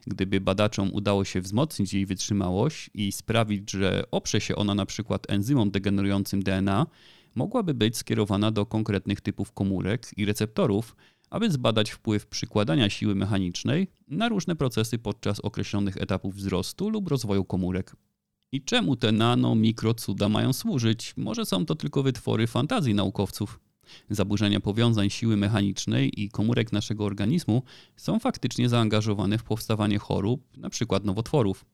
Gdyby 0.06 0.40
badaczom 0.40 0.90
udało 0.94 1.24
się 1.24 1.40
wzmocnić 1.40 1.94
jej 1.94 2.06
wytrzymałość 2.06 2.90
i 2.94 3.12
sprawić, 3.12 3.70
że 3.70 4.04
oprze 4.10 4.40
się 4.40 4.56
ona 4.56 4.74
na 4.74 4.86
przykład 4.86 5.30
enzymom 5.30 5.70
degenerującym 5.70 6.42
DNA, 6.42 6.86
mogłaby 7.34 7.74
być 7.74 7.96
skierowana 7.96 8.50
do 8.50 8.66
konkretnych 8.66 9.20
typów 9.20 9.52
komórek 9.52 10.06
i 10.16 10.24
receptorów, 10.24 10.96
aby 11.30 11.50
zbadać 11.50 11.90
wpływ 11.90 12.26
przykładania 12.26 12.90
siły 12.90 13.14
mechanicznej 13.14 13.88
na 14.08 14.28
różne 14.28 14.56
procesy 14.56 14.98
podczas 14.98 15.40
określonych 15.40 15.96
etapów 15.96 16.34
wzrostu 16.34 16.90
lub 16.90 17.08
rozwoju 17.08 17.44
komórek. 17.44 17.96
I 18.52 18.62
czemu 18.62 18.96
te 18.96 19.12
nano, 19.12 19.54
mikro 19.54 19.94
cuda 19.94 20.28
mają 20.28 20.52
służyć? 20.52 21.14
Może 21.16 21.46
są 21.46 21.66
to 21.66 21.74
tylko 21.74 22.02
wytwory 22.02 22.46
fantazji 22.46 22.94
naukowców. 22.94 23.60
Zaburzenia 24.10 24.60
powiązań 24.60 25.10
siły 25.10 25.36
mechanicznej 25.36 26.22
i 26.22 26.28
komórek 26.28 26.72
naszego 26.72 27.04
organizmu 27.04 27.62
są 27.96 28.18
faktycznie 28.18 28.68
zaangażowane 28.68 29.38
w 29.38 29.42
powstawanie 29.42 29.98
chorób, 29.98 30.48
np. 30.56 31.00
nowotworów. 31.04 31.64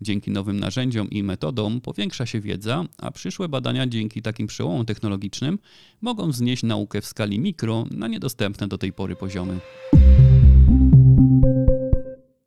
Dzięki 0.00 0.30
nowym 0.30 0.60
narzędziom 0.60 1.10
i 1.10 1.22
metodom 1.22 1.80
powiększa 1.80 2.26
się 2.26 2.40
wiedza, 2.40 2.84
a 2.98 3.10
przyszłe 3.10 3.48
badania 3.48 3.86
dzięki 3.86 4.22
takim 4.22 4.46
przełomom 4.46 4.86
technologicznym 4.86 5.58
mogą 6.00 6.30
wznieść 6.30 6.62
naukę 6.62 7.00
w 7.00 7.06
skali 7.06 7.38
mikro 7.38 7.86
na 7.90 8.08
niedostępne 8.08 8.68
do 8.68 8.78
tej 8.78 8.92
pory 8.92 9.16
poziomy. 9.16 9.60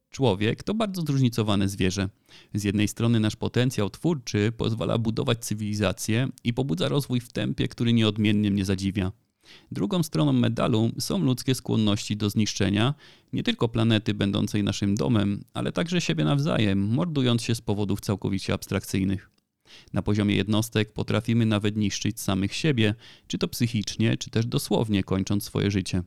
Człowiek 0.10 0.64
to 0.64 0.74
bardzo 0.74 1.02
zróżnicowane 1.02 1.70
zwierzę. 1.70 2.10
Z 2.54 2.64
jednej 2.64 2.88
strony 2.88 3.20
nasz 3.20 3.36
potencjał 3.36 3.90
twórczy 3.90 4.52
pozwala 4.58 4.98
budować 4.98 5.46
cywilizację 5.46 6.30
i 6.44 6.54
pobudza 6.54 6.90
rozwój 6.90 7.20
w 7.20 7.32
tempie, 7.34 7.68
który 7.68 7.94
nieodmiennie 7.94 8.52
mnie 8.52 8.66
zadziwia. 8.66 9.12
Drugą 9.72 10.04
stroną 10.04 10.34
medalu 10.34 10.92
są 11.00 11.20
ludzkie 11.20 11.56
skłonności 11.56 12.18
do 12.18 12.30
zniszczenia 12.30 12.94
nie 13.34 13.44
tylko 13.44 13.70
planety 13.70 14.14
będącej 14.14 14.64
naszym 14.64 14.96
domem, 14.96 15.44
ale 15.54 15.72
także 15.72 16.02
siebie 16.02 16.24
nawzajem, 16.24 16.80
mordując 16.88 17.42
się 17.42 17.56
z 17.56 17.62
powodów 17.62 18.02
całkowicie 18.02 18.54
abstrakcyjnych. 18.54 19.30
Na 19.94 20.02
poziomie 20.02 20.36
jednostek 20.36 20.94
potrafimy 20.94 21.46
nawet 21.46 21.78
niszczyć 21.78 22.20
samych 22.20 22.54
siebie, 22.54 22.96
czy 23.28 23.38
to 23.38 23.48
psychicznie, 23.48 24.18
czy 24.18 24.30
też 24.30 24.46
dosłownie 24.46 25.04
kończąc 25.04 25.44
swoje 25.44 25.72
życie. 25.72 26.04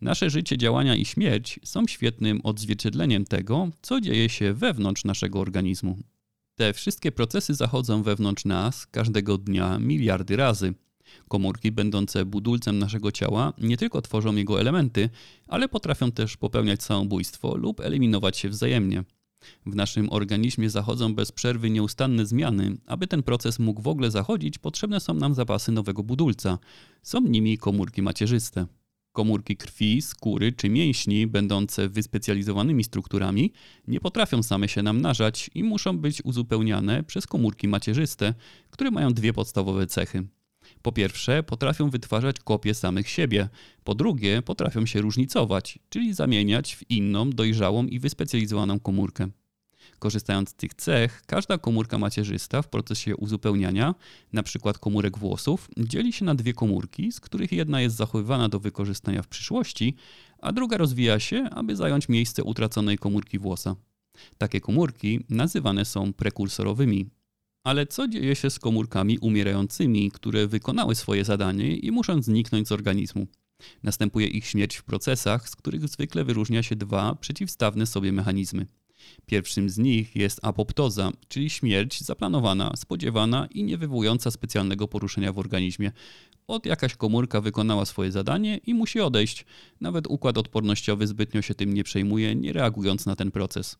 Nasze 0.00 0.30
życie, 0.30 0.58
działania 0.58 0.96
i 0.96 1.04
śmierć 1.04 1.60
są 1.64 1.86
świetnym 1.86 2.40
odzwierciedleniem 2.44 3.24
tego, 3.24 3.68
co 3.82 4.00
dzieje 4.00 4.28
się 4.28 4.54
wewnątrz 4.54 5.04
naszego 5.04 5.40
organizmu. 5.40 5.98
Te 6.54 6.72
wszystkie 6.72 7.12
procesy 7.12 7.54
zachodzą 7.54 8.02
wewnątrz 8.02 8.44
nas 8.44 8.86
każdego 8.86 9.38
dnia 9.38 9.78
miliardy 9.78 10.36
razy. 10.36 10.74
Komórki 11.28 11.72
będące 11.72 12.24
budulcem 12.24 12.78
naszego 12.78 13.12
ciała 13.12 13.52
nie 13.58 13.76
tylko 13.76 14.02
tworzą 14.02 14.36
jego 14.36 14.60
elementy, 14.60 15.10
ale 15.48 15.68
potrafią 15.68 16.12
też 16.12 16.36
popełniać 16.36 16.82
samobójstwo 16.82 17.56
lub 17.56 17.80
eliminować 17.80 18.36
się 18.36 18.48
wzajemnie. 18.48 19.04
W 19.66 19.74
naszym 19.74 20.12
organizmie 20.12 20.70
zachodzą 20.70 21.14
bez 21.14 21.32
przerwy 21.32 21.70
nieustanne 21.70 22.26
zmiany. 22.26 22.76
Aby 22.86 23.06
ten 23.06 23.22
proces 23.22 23.58
mógł 23.58 23.82
w 23.82 23.88
ogóle 23.88 24.10
zachodzić, 24.10 24.58
potrzebne 24.58 25.00
są 25.00 25.14
nam 25.14 25.34
zapasy 25.34 25.72
nowego 25.72 26.02
budulca. 26.02 26.58
Są 27.02 27.20
nimi 27.20 27.58
komórki 27.58 28.02
macierzyste. 28.02 28.66
Komórki 29.12 29.56
krwi, 29.56 30.02
skóry 30.02 30.52
czy 30.52 30.68
mięśni, 30.68 31.26
będące 31.26 31.88
wyspecjalizowanymi 31.88 32.84
strukturami, 32.84 33.52
nie 33.88 34.00
potrafią 34.00 34.42
same 34.42 34.68
się 34.68 34.82
namnażać 34.82 35.50
i 35.54 35.64
muszą 35.64 35.98
być 35.98 36.24
uzupełniane 36.24 37.02
przez 37.02 37.26
komórki 37.26 37.68
macierzyste, 37.68 38.34
które 38.70 38.90
mają 38.90 39.14
dwie 39.14 39.32
podstawowe 39.32 39.86
cechy. 39.86 40.26
Po 40.82 40.92
pierwsze, 40.92 41.42
potrafią 41.42 41.90
wytwarzać 41.90 42.40
kopie 42.40 42.74
samych 42.74 43.08
siebie. 43.08 43.48
Po 43.84 43.94
drugie, 43.94 44.42
potrafią 44.42 44.86
się 44.86 45.00
różnicować, 45.00 45.78
czyli 45.88 46.14
zamieniać 46.14 46.76
w 46.76 46.90
inną, 46.90 47.30
dojrzałą 47.30 47.86
i 47.86 47.98
wyspecjalizowaną 47.98 48.80
komórkę. 48.80 49.28
Korzystając 49.98 50.50
z 50.50 50.54
tych 50.54 50.74
cech, 50.74 51.22
każda 51.26 51.58
komórka 51.58 51.98
macierzysta 51.98 52.62
w 52.62 52.68
procesie 52.68 53.16
uzupełniania, 53.16 53.94
np. 54.34 54.72
komórek 54.80 55.18
włosów, 55.18 55.68
dzieli 55.78 56.12
się 56.12 56.24
na 56.24 56.34
dwie 56.34 56.52
komórki, 56.52 57.12
z 57.12 57.20
których 57.20 57.52
jedna 57.52 57.80
jest 57.80 57.96
zachowywana 57.96 58.48
do 58.48 58.60
wykorzystania 58.60 59.22
w 59.22 59.28
przyszłości, 59.28 59.96
a 60.38 60.52
druga 60.52 60.76
rozwija 60.76 61.20
się, 61.20 61.44
aby 61.50 61.76
zająć 61.76 62.08
miejsce 62.08 62.44
utraconej 62.44 62.98
komórki 62.98 63.38
włosa. 63.38 63.76
Takie 64.38 64.60
komórki 64.60 65.20
nazywane 65.28 65.84
są 65.84 66.12
prekursorowymi. 66.12 67.06
Ale 67.64 67.86
co 67.86 68.08
dzieje 68.08 68.36
się 68.36 68.50
z 68.50 68.58
komórkami 68.58 69.18
umierającymi, 69.18 70.10
które 70.10 70.46
wykonały 70.46 70.94
swoje 70.94 71.24
zadanie 71.24 71.76
i 71.76 71.90
muszą 71.90 72.22
zniknąć 72.22 72.68
z 72.68 72.72
organizmu? 72.72 73.26
Następuje 73.82 74.26
ich 74.26 74.46
śmierć 74.46 74.76
w 74.76 74.84
procesach, 74.84 75.48
z 75.48 75.56
których 75.56 75.88
zwykle 75.88 76.24
wyróżnia 76.24 76.62
się 76.62 76.76
dwa 76.76 77.14
przeciwstawne 77.14 77.86
sobie 77.86 78.12
mechanizmy. 78.12 78.66
Pierwszym 79.26 79.70
z 79.70 79.78
nich 79.78 80.16
jest 80.16 80.40
apoptoza, 80.42 81.12
czyli 81.28 81.50
śmierć 81.50 82.00
zaplanowana, 82.00 82.72
spodziewana 82.76 83.48
i 83.50 83.64
nie 83.64 83.78
wywołująca 83.78 84.30
specjalnego 84.30 84.88
poruszenia 84.88 85.32
w 85.32 85.38
organizmie. 85.38 85.92
od 86.46 86.66
jakaś 86.66 86.96
komórka 86.96 87.40
wykonała 87.40 87.84
swoje 87.84 88.12
zadanie 88.12 88.60
i 88.66 88.74
musi 88.74 89.00
odejść. 89.00 89.44
Nawet 89.80 90.06
układ 90.06 90.38
odpornościowy 90.38 91.06
zbytnio 91.06 91.42
się 91.42 91.54
tym 91.54 91.74
nie 91.74 91.84
przejmuje, 91.84 92.34
nie 92.34 92.52
reagując 92.52 93.06
na 93.06 93.16
ten 93.16 93.30
proces. 93.30 93.76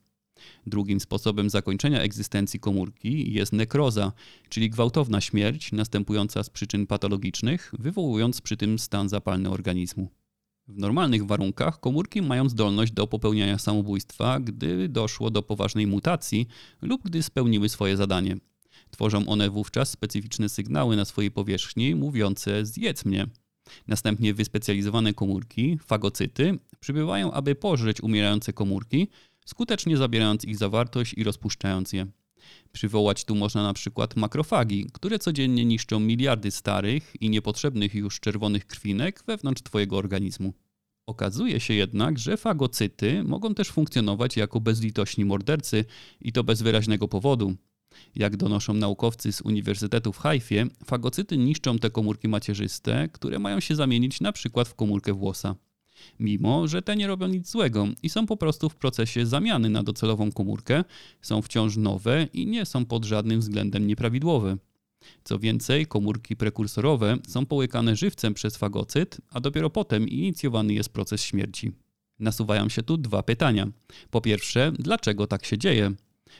Drugim 0.66 1.00
sposobem 1.00 1.50
zakończenia 1.50 2.00
egzystencji 2.00 2.60
komórki 2.60 3.32
jest 3.32 3.52
nekroza, 3.52 4.12
czyli 4.48 4.70
gwałtowna 4.70 5.20
śmierć 5.20 5.72
następująca 5.72 6.42
z 6.42 6.50
przyczyn 6.50 6.86
patologicznych, 6.86 7.72
wywołując 7.78 8.40
przy 8.40 8.56
tym 8.56 8.78
stan 8.78 9.08
zapalny 9.08 9.50
organizmu. 9.50 10.08
W 10.68 10.78
normalnych 10.78 11.26
warunkach 11.26 11.80
komórki 11.80 12.22
mają 12.22 12.48
zdolność 12.48 12.92
do 12.92 13.06
popełniania 13.06 13.58
samobójstwa, 13.58 14.40
gdy 14.40 14.88
doszło 14.88 15.30
do 15.30 15.42
poważnej 15.42 15.86
mutacji 15.86 16.46
lub 16.82 17.02
gdy 17.02 17.22
spełniły 17.22 17.68
swoje 17.68 17.96
zadanie. 17.96 18.36
Tworzą 18.90 19.26
one 19.26 19.50
wówczas 19.50 19.90
specyficzne 19.90 20.48
sygnały 20.48 20.96
na 20.96 21.04
swojej 21.04 21.30
powierzchni 21.30 21.94
mówiące 21.94 22.66
zjedz 22.66 23.04
mnie. 23.04 23.26
Następnie 23.88 24.34
wyspecjalizowane 24.34 25.14
komórki, 25.14 25.78
fagocyty, 25.86 26.58
przybywają, 26.80 27.32
aby 27.32 27.54
pożreć 27.54 28.00
umierające 28.00 28.52
komórki, 28.52 29.08
skutecznie 29.50 29.96
zabierając 29.96 30.44
ich 30.44 30.56
zawartość 30.56 31.14
i 31.14 31.24
rozpuszczając 31.24 31.92
je. 31.92 32.06
Przywołać 32.72 33.24
tu 33.24 33.34
można 33.34 33.62
na 33.62 33.72
przykład 33.72 34.16
makrofagi, 34.16 34.86
które 34.92 35.18
codziennie 35.18 35.64
niszczą 35.64 36.00
miliardy 36.00 36.50
starych 36.50 37.12
i 37.20 37.30
niepotrzebnych 37.30 37.94
już 37.94 38.20
czerwonych 38.20 38.66
krwinek 38.66 39.22
wewnątrz 39.26 39.62
Twojego 39.62 39.96
organizmu. 39.96 40.52
Okazuje 41.06 41.60
się 41.60 41.74
jednak, 41.74 42.18
że 42.18 42.36
fagocyty 42.36 43.24
mogą 43.24 43.54
też 43.54 43.68
funkcjonować 43.68 44.36
jako 44.36 44.60
bezlitośni 44.60 45.24
mordercy 45.24 45.84
i 46.20 46.32
to 46.32 46.44
bez 46.44 46.62
wyraźnego 46.62 47.08
powodu. 47.08 47.54
Jak 48.14 48.36
donoszą 48.36 48.74
naukowcy 48.74 49.32
z 49.32 49.40
Uniwersytetu 49.40 50.12
w 50.12 50.18
Haifie, 50.18 50.66
fagocyty 50.84 51.36
niszczą 51.38 51.78
te 51.78 51.90
komórki 51.90 52.28
macierzyste, 52.28 53.08
które 53.12 53.38
mają 53.38 53.60
się 53.60 53.74
zamienić 53.74 54.20
na 54.20 54.32
przykład 54.32 54.68
w 54.68 54.74
komórkę 54.74 55.12
włosa. 55.12 55.54
Mimo, 56.20 56.68
że 56.68 56.82
te 56.82 56.96
nie 56.96 57.06
robią 57.06 57.26
nic 57.26 57.50
złego 57.50 57.86
i 58.02 58.10
są 58.10 58.26
po 58.26 58.36
prostu 58.36 58.68
w 58.68 58.76
procesie 58.76 59.26
zamiany 59.26 59.70
na 59.70 59.82
docelową 59.82 60.32
komórkę, 60.32 60.84
są 61.22 61.42
wciąż 61.42 61.76
nowe 61.76 62.28
i 62.32 62.46
nie 62.46 62.66
są 62.66 62.84
pod 62.84 63.04
żadnym 63.04 63.40
względem 63.40 63.86
nieprawidłowe. 63.86 64.56
Co 65.24 65.38
więcej, 65.38 65.86
komórki 65.86 66.36
prekursorowe 66.36 67.18
są 67.28 67.46
połykane 67.46 67.96
żywcem 67.96 68.34
przez 68.34 68.56
fagocyt, 68.56 69.20
a 69.30 69.40
dopiero 69.40 69.70
potem 69.70 70.08
inicjowany 70.08 70.72
jest 70.72 70.88
proces 70.88 71.22
śmierci. 71.22 71.72
Nasuwają 72.18 72.68
się 72.68 72.82
tu 72.82 72.96
dwa 72.96 73.22
pytania. 73.22 73.68
Po 74.10 74.20
pierwsze, 74.20 74.72
dlaczego 74.78 75.26
tak 75.26 75.44
się 75.44 75.58
dzieje? 75.58 75.92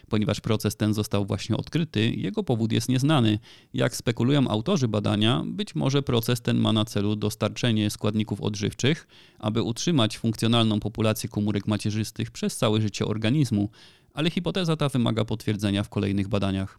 Ponieważ 0.09 0.41
proces 0.41 0.77
ten 0.77 0.95
został 0.95 1.27
właśnie 1.27 1.57
odkryty, 1.57 2.11
jego 2.11 2.43
powód 2.45 2.73
jest 2.73 2.89
nieznany. 2.89 3.39
Jak 3.75 3.97
spekulują 3.97 4.49
autorzy 4.49 4.89
badania, 4.89 5.43
być 5.47 5.75
może 5.75 6.03
proces 6.03 6.43
ten 6.43 6.59
ma 6.59 6.73
na 6.73 6.85
celu 6.85 7.17
dostarczenie 7.17 7.91
składników 7.91 8.41
odżywczych, 8.41 9.07
aby 9.39 9.63
utrzymać 9.63 10.19
funkcjonalną 10.19 10.81
populację 10.81 11.29
komórek 11.29 11.67
macierzystych 11.67 12.31
przez 12.31 12.57
całe 12.57 12.81
życie 12.81 13.07
organizmu, 13.07 13.71
ale 14.15 14.31
hipoteza 14.31 14.77
ta 14.77 14.89
wymaga 14.89 15.25
potwierdzenia 15.25 15.83
w 15.83 15.89
kolejnych 15.89 16.29
badaniach. 16.29 16.79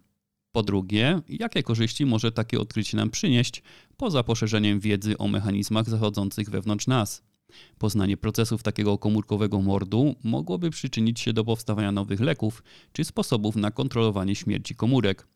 Po 0.52 0.64
drugie, 0.64 1.22
jakie 1.30 1.64
korzyści 1.64 2.06
może 2.06 2.32
takie 2.32 2.60
odkrycie 2.60 2.98
nam 2.98 3.10
przynieść, 3.10 3.64
poza 3.98 4.24
poszerzeniem 4.24 4.80
wiedzy 4.80 5.18
o 5.18 5.28
mechanizmach 5.28 5.90
zachodzących 5.90 6.50
wewnątrz 6.50 6.88
nas? 6.88 7.24
Poznanie 7.78 8.18
procesów 8.18 8.64
takiego 8.64 8.98
komórkowego 8.98 9.62
mordu 9.62 10.16
mogłoby 10.24 10.70
przyczynić 10.70 11.20
się 11.20 11.34
do 11.34 11.44
powstawania 11.44 11.92
nowych 11.92 12.20
leków 12.20 12.64
czy 12.94 13.04
sposobów 13.04 13.56
na 13.56 13.72
kontrolowanie 13.72 14.36
śmierci 14.36 14.76
komórek. 14.76 15.28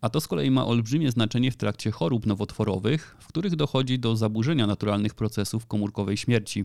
A 0.00 0.10
to 0.10 0.20
z 0.20 0.28
kolei 0.28 0.50
ma 0.50 0.66
olbrzymie 0.66 1.10
znaczenie 1.10 1.50
w 1.50 1.56
trakcie 1.56 1.90
chorób 1.90 2.26
nowotworowych, 2.26 3.16
w 3.20 3.26
których 3.26 3.56
dochodzi 3.56 3.98
do 3.98 4.16
zaburzenia 4.16 4.66
naturalnych 4.66 5.14
procesów 5.14 5.66
komórkowej 5.66 6.16
śmierci. 6.16 6.64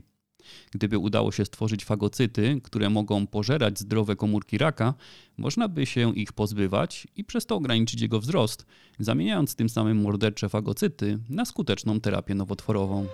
Gdyby 0.72 0.98
udało 0.98 1.32
się 1.32 1.46
stworzyć 1.46 1.86
fagocyty, 1.86 2.62
które 2.64 2.90
mogą 2.90 3.28
pożerać 3.28 3.80
zdrowe 3.80 4.16
komórki 4.16 4.58
raka, 4.58 4.94
można 5.38 5.68
by 5.68 5.86
się 5.86 6.16
ich 6.16 6.34
pozbywać 6.34 7.08
i 7.16 7.24
przez 7.24 7.46
to 7.46 7.56
ograniczyć 7.56 8.02
jego 8.02 8.20
wzrost, 8.20 8.66
zamieniając 9.00 9.56
tym 9.56 9.70
samym 9.70 10.02
mordercze 10.02 10.50
fagocyty 10.50 11.20
na 11.30 11.46
skuteczną 11.46 12.00
terapię 12.00 12.36
nowotworową 12.36 13.08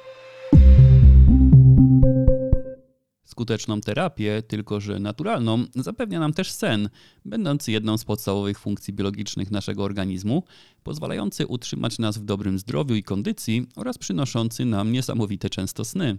skuteczną 3.32 3.82
terapię, 3.82 4.44
tylko 4.48 4.80
że 4.80 5.00
naturalną, 5.00 5.66
zapewnia 5.76 6.20
nam 6.20 6.34
też 6.34 6.52
sen, 6.52 6.90
będący 7.26 7.72
jedną 7.72 7.98
z 7.98 8.06
podstawowych 8.06 8.60
funkcji 8.60 8.94
biologicznych 8.94 9.52
naszego 9.52 9.84
organizmu, 9.84 10.44
pozwalający 10.84 11.48
utrzymać 11.48 12.00
nas 12.00 12.18
w 12.18 12.26
dobrym 12.26 12.60
zdrowiu 12.60 12.96
i 12.96 13.04
kondycji 13.04 13.68
oraz 13.76 13.98
przynoszący 13.98 14.66
nam 14.66 14.92
niesamowite 14.92 15.50
często 15.50 15.86
sny. 15.86 16.18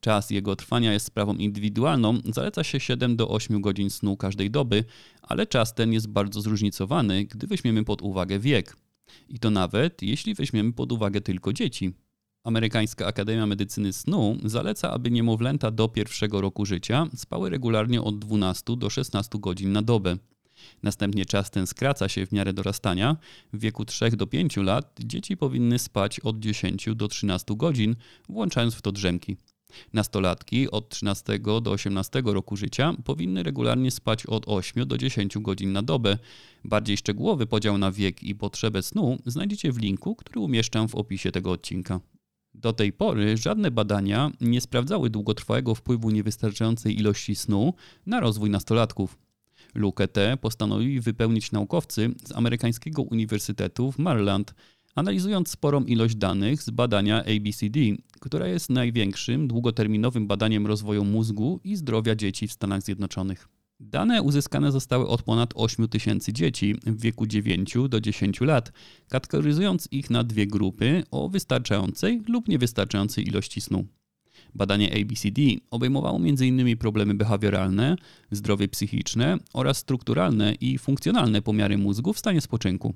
Czas 0.00 0.30
jego 0.30 0.56
trwania 0.56 0.92
jest 0.92 1.06
sprawą 1.06 1.34
indywidualną, 1.34 2.18
zaleca 2.24 2.64
się 2.64 2.80
7 2.80 3.16
do 3.16 3.28
8 3.28 3.60
godzin 3.60 3.90
snu 3.90 4.16
każdej 4.16 4.50
doby, 4.50 4.84
ale 5.22 5.46
czas 5.46 5.74
ten 5.74 5.92
jest 5.92 6.08
bardzo 6.08 6.40
zróżnicowany, 6.40 7.24
gdy 7.24 7.46
weźmiemy 7.46 7.84
pod 7.84 8.02
uwagę 8.02 8.38
wiek. 8.38 8.76
I 9.28 9.38
to 9.38 9.50
nawet 9.50 10.02
jeśli 10.02 10.34
weźmiemy 10.34 10.72
pod 10.72 10.92
uwagę 10.92 11.20
tylko 11.20 11.52
dzieci. 11.52 11.92
Amerykańska 12.44 13.06
Akademia 13.06 13.46
Medycyny 13.46 13.92
Snu 13.92 14.36
zaleca, 14.44 14.90
aby 14.90 15.10
niemowlęta 15.10 15.70
do 15.70 15.88
pierwszego 15.88 16.40
roku 16.40 16.66
życia 16.66 17.06
spały 17.16 17.50
regularnie 17.50 18.02
od 18.02 18.18
12 18.18 18.76
do 18.76 18.90
16 18.90 19.38
godzin 19.38 19.72
na 19.72 19.82
dobę. 19.82 20.16
Następnie 20.82 21.26
czas 21.26 21.50
ten 21.50 21.66
skraca 21.66 22.08
się 22.08 22.26
w 22.26 22.32
miarę 22.32 22.52
dorastania. 22.52 23.16
W 23.52 23.58
wieku 23.58 23.84
3 23.84 24.10
do 24.10 24.26
5 24.26 24.56
lat 24.56 25.00
dzieci 25.04 25.36
powinny 25.36 25.78
spać 25.78 26.20
od 26.20 26.38
10 26.38 26.88
do 26.94 27.08
13 27.08 27.56
godzin, 27.56 27.96
włączając 28.28 28.74
w 28.74 28.82
to 28.82 28.92
drzemki. 28.92 29.36
Nastolatki 29.92 30.70
od 30.70 30.88
13 30.88 31.38
do 31.38 31.70
18 31.70 32.22
roku 32.24 32.56
życia 32.56 32.94
powinny 33.04 33.42
regularnie 33.42 33.90
spać 33.90 34.26
od 34.26 34.48
8 34.48 34.88
do 34.88 34.98
10 34.98 35.38
godzin 35.38 35.72
na 35.72 35.82
dobę. 35.82 36.18
Bardziej 36.64 36.96
szczegółowy 36.96 37.46
podział 37.46 37.78
na 37.78 37.92
wiek 37.92 38.22
i 38.22 38.34
potrzebę 38.34 38.82
snu 38.82 39.18
znajdziecie 39.26 39.72
w 39.72 39.78
linku, 39.78 40.16
który 40.16 40.40
umieszczam 40.40 40.88
w 40.88 40.94
opisie 40.94 41.32
tego 41.32 41.50
odcinka. 41.50 42.00
Do 42.54 42.72
tej 42.72 42.92
pory 42.92 43.36
żadne 43.36 43.70
badania 43.70 44.30
nie 44.40 44.60
sprawdzały 44.60 45.10
długotrwałego 45.10 45.74
wpływu 45.74 46.10
niewystarczającej 46.10 46.98
ilości 46.98 47.34
snu 47.34 47.74
na 48.06 48.20
rozwój 48.20 48.50
nastolatków. 48.50 49.18
Lukę 49.74 50.08
tę 50.08 50.36
postanowili 50.40 51.00
wypełnić 51.00 51.52
naukowcy 51.52 52.14
z 52.24 52.32
amerykańskiego 52.32 53.02
Uniwersytetu 53.02 53.92
w 53.92 53.98
Maryland, 53.98 54.54
analizując 54.94 55.48
sporą 55.48 55.84
ilość 55.84 56.14
danych 56.16 56.62
z 56.62 56.70
badania 56.70 57.18
ABCD, 57.18 57.80
która 58.20 58.46
jest 58.46 58.70
największym 58.70 59.48
długoterminowym 59.48 60.26
badaniem 60.26 60.66
rozwoju 60.66 61.04
mózgu 61.04 61.60
i 61.64 61.76
zdrowia 61.76 62.14
dzieci 62.14 62.48
w 62.48 62.52
Stanach 62.52 62.82
Zjednoczonych. 62.82 63.59
Dane 63.80 64.22
uzyskane 64.22 64.72
zostały 64.72 65.08
od 65.08 65.22
ponad 65.22 65.50
8 65.54 65.88
tysięcy 65.88 66.32
dzieci 66.32 66.74
w 66.86 67.00
wieku 67.00 67.26
9 67.26 67.74
do 67.88 68.00
10 68.00 68.40
lat, 68.40 68.72
kategoryzując 69.08 69.88
ich 69.90 70.10
na 70.10 70.24
dwie 70.24 70.46
grupy 70.46 71.02
o 71.10 71.28
wystarczającej 71.28 72.22
lub 72.28 72.48
niewystarczającej 72.48 73.28
ilości 73.28 73.60
snu. 73.60 73.84
Badanie 74.54 74.92
ABCD 75.02 75.40
obejmowało 75.70 76.16
m.in. 76.16 76.76
problemy 76.76 77.14
behawioralne, 77.14 77.96
zdrowie 78.30 78.68
psychiczne 78.68 79.38
oraz 79.52 79.78
strukturalne 79.78 80.54
i 80.54 80.78
funkcjonalne 80.78 81.42
pomiary 81.42 81.78
mózgu 81.78 82.12
w 82.12 82.18
stanie 82.18 82.40
spoczynku. 82.40 82.94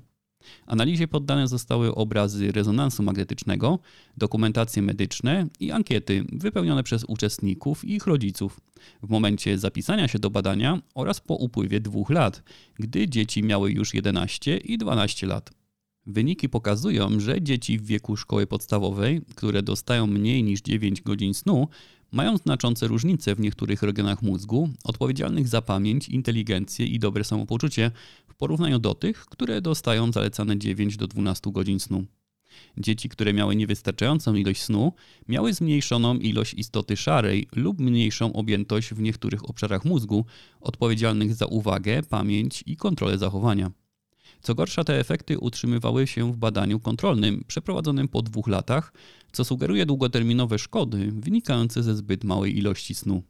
Analizie 0.65 1.07
poddane 1.07 1.47
zostały 1.47 1.95
obrazy 1.95 2.51
rezonansu 2.51 3.03
magnetycznego, 3.03 3.79
dokumentacje 4.17 4.81
medyczne 4.81 5.47
i 5.59 5.71
ankiety 5.71 6.25
wypełnione 6.31 6.83
przez 6.83 7.03
uczestników 7.03 7.85
i 7.85 7.95
ich 7.95 8.07
rodziców 8.07 8.59
w 9.03 9.09
momencie 9.09 9.57
zapisania 9.57 10.07
się 10.07 10.19
do 10.19 10.29
badania 10.29 10.79
oraz 10.95 11.19
po 11.19 11.35
upływie 11.35 11.79
dwóch 11.79 12.09
lat, 12.09 12.43
gdy 12.79 13.09
dzieci 13.09 13.43
miały 13.43 13.71
już 13.71 13.93
11 13.93 14.57
i 14.57 14.77
12 14.77 15.27
lat. 15.27 15.64
Wyniki 16.07 16.49
pokazują, 16.49 17.19
że 17.19 17.41
dzieci 17.41 17.79
w 17.79 17.85
wieku 17.85 18.17
szkoły 18.17 18.47
podstawowej, 18.47 19.21
które 19.35 19.63
dostają 19.63 20.07
mniej 20.07 20.43
niż 20.43 20.61
9 20.61 21.01
godzin 21.01 21.33
snu, 21.33 21.67
mają 22.11 22.37
znaczące 22.37 22.87
różnice 22.87 23.35
w 23.35 23.39
niektórych 23.39 23.83
regionach 23.83 24.21
mózgu 24.21 24.69
odpowiedzialnych 24.83 25.47
za 25.47 25.61
pamięć, 25.61 26.09
inteligencję 26.09 26.85
i 26.85 26.99
dobre 26.99 27.23
samopoczucie 27.23 27.91
w 28.27 28.35
porównaniu 28.35 28.79
do 28.79 28.93
tych, 28.93 29.25
które 29.25 29.61
dostają 29.61 30.11
zalecane 30.11 30.57
9 30.57 30.97
do 30.97 31.07
12 31.07 31.51
godzin 31.51 31.79
snu. 31.79 32.05
Dzieci, 32.77 33.09
które 33.09 33.33
miały 33.33 33.55
niewystarczającą 33.55 34.35
ilość 34.35 34.61
snu, 34.61 34.93
miały 35.27 35.53
zmniejszoną 35.53 36.17
ilość 36.17 36.53
istoty 36.53 36.97
szarej 36.97 37.47
lub 37.55 37.79
mniejszą 37.79 38.33
objętość 38.33 38.93
w 38.93 38.99
niektórych 38.99 39.49
obszarach 39.49 39.85
mózgu 39.85 40.25
odpowiedzialnych 40.61 41.35
za 41.35 41.45
uwagę, 41.45 42.03
pamięć 42.03 42.63
i 42.65 42.77
kontrolę 42.77 43.17
zachowania. 43.17 43.84
Co 44.45 44.55
gorsza, 44.55 44.83
te 44.83 44.99
efekty 44.99 45.39
utrzymywały 45.39 46.07
się 46.07 46.33
w 46.33 46.37
badaniu 46.37 46.79
kontrolnym 46.79 47.43
przeprowadzonym 47.47 48.07
po 48.07 48.21
dwóch 48.21 48.47
latach, 48.47 48.93
co 49.31 49.45
sugeruje 49.45 49.85
długoterminowe 49.85 50.59
szkody 50.59 51.11
wynikające 51.11 51.83
ze 51.83 51.95
zbyt 51.95 52.23
małej 52.23 52.57
ilości 52.57 52.95
snu. 52.95 53.23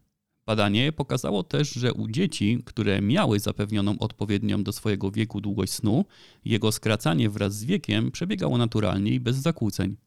Badanie 0.46 0.92
pokazało 0.92 1.44
też, 1.44 1.70
że 1.70 1.94
u 1.94 2.08
dzieci, 2.08 2.62
które 2.66 3.02
miały 3.02 3.40
zapewnioną 3.40 4.00
odpowiednią 4.00 4.64
do 4.64 4.72
swojego 4.72 5.12
wieku 5.12 5.42
długość 5.42 5.74
snu, 5.74 6.06
jego 6.46 6.72
skracanie 6.72 7.30
wraz 7.30 7.56
z 7.56 7.66
wiekiem 7.66 8.12
przebiegało 8.12 8.58
naturalnie 8.58 9.12
i 9.12 9.20
bez 9.20 9.36
zakłóceń. 9.36 9.98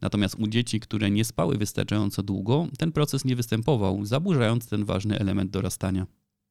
Natomiast 0.00 0.36
u 0.38 0.46
dzieci, 0.46 0.80
które 0.80 1.10
nie 1.10 1.24
spały 1.24 1.58
wystarczająco 1.58 2.22
długo, 2.22 2.66
ten 2.78 2.92
proces 2.92 3.24
nie 3.24 3.36
występował, 3.36 4.04
zaburzając 4.04 4.66
ten 4.66 4.84
ważny 4.84 5.18
element 5.18 5.50
dorastania. 5.50 6.06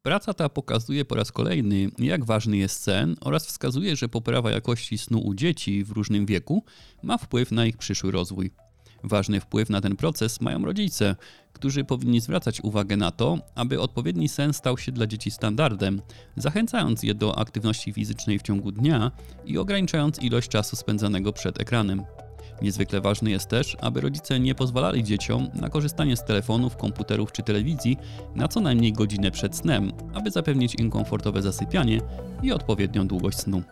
Praca 0.08 0.34
ta 0.34 0.50
pokazuje 0.50 1.06
po 1.06 1.16
raz 1.16 1.32
kolejny, 1.32 1.90
jak 1.98 2.26
ważny 2.26 2.58
jest 2.58 2.84
sen 2.84 3.16
oraz 3.22 3.46
wskazuje, 3.46 3.96
że 3.96 4.10
poprawa 4.10 4.52
jakości 4.52 4.98
snu 4.98 5.20
u 5.20 5.34
dzieci 5.34 5.84
w 5.84 5.92
różnym 5.92 6.26
wieku 6.26 6.64
ma 7.04 7.18
wpływ 7.18 7.52
na 7.52 7.66
ich 7.66 7.78
przyszły 7.78 8.12
rozwój. 8.12 8.52
Ważny 9.04 9.40
wpływ 9.40 9.70
na 9.70 9.82
ten 9.82 9.96
proces 9.96 10.42
mają 10.42 10.66
rodzice, 10.66 11.16
którzy 11.54 11.84
powinni 11.84 12.22
zwracać 12.22 12.62
uwagę 12.62 12.98
na 12.98 13.12
to, 13.12 13.38
aby 13.56 13.82
odpowiedni 13.82 14.30
sen 14.30 14.54
stał 14.54 14.78
się 14.78 14.92
dla 14.92 15.08
dzieci 15.08 15.32
standardem, 15.32 16.02
zachęcając 16.38 17.04
je 17.04 17.14
do 17.14 17.38
aktywności 17.38 17.94
fizycznej 17.94 18.40
w 18.40 18.42
ciągu 18.42 18.72
dnia 18.72 19.12
i 19.46 19.58
ograniczając 19.58 20.22
ilość 20.22 20.50
czasu 20.50 20.76
spędzanego 20.76 21.34
przed 21.34 21.62
ekranem. 21.62 22.04
Niezwykle 22.62 23.02
ważne 23.02 23.32
jest 23.32 23.50
też, 23.50 23.78
aby 23.82 24.02
rodzice 24.02 24.40
nie 24.40 24.56
pozwalali 24.56 25.04
dzieciom 25.04 25.48
na 25.54 25.70
korzystanie 25.70 26.18
z 26.18 26.24
telefonów, 26.24 26.78
komputerów 26.78 27.32
czy 27.32 27.44
telewizji 27.44 27.98
na 28.36 28.48
co 28.48 28.60
najmniej 28.60 28.94
godzinę 28.94 29.32
przed 29.32 29.56
snem, 29.56 29.92
aby 30.14 30.32
zapewnić 30.32 30.76
im 30.76 30.90
komfortowe 30.90 31.42
zasypianie 31.42 32.02
i 32.44 32.52
odpowiednią 32.52 33.08
długość 33.08 33.38
snu. 33.38 33.64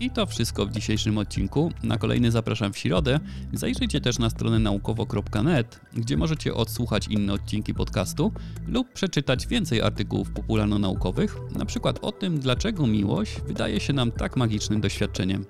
I 0.00 0.10
to 0.10 0.26
wszystko 0.26 0.66
w 0.66 0.72
dzisiejszym 0.72 1.18
odcinku. 1.18 1.72
Na 1.82 1.98
kolejny 1.98 2.30
zapraszam 2.30 2.72
w 2.72 2.78
środę. 2.78 3.20
Zajrzyjcie 3.52 4.00
też 4.00 4.18
na 4.18 4.30
stronę 4.30 4.58
naukowo.net, 4.58 5.80
gdzie 5.92 6.16
możecie 6.16 6.54
odsłuchać 6.54 7.08
inne 7.08 7.32
odcinki 7.32 7.74
podcastu 7.74 8.32
lub 8.68 8.92
przeczytać 8.92 9.46
więcej 9.46 9.82
artykułów 9.82 10.30
popularno-naukowych, 10.30 11.36
na 11.58 11.64
przykład 11.64 11.98
o 12.02 12.12
tym, 12.12 12.40
dlaczego 12.40 12.86
miłość 12.86 13.40
wydaje 13.46 13.80
się 13.80 13.92
nam 13.92 14.12
tak 14.12 14.36
magicznym 14.36 14.80
doświadczeniem. 14.80 15.44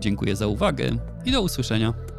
Dziękuję 0.00 0.36
za 0.36 0.46
uwagę 0.46 0.98
i 1.24 1.32
do 1.32 1.42
usłyszenia. 1.42 2.15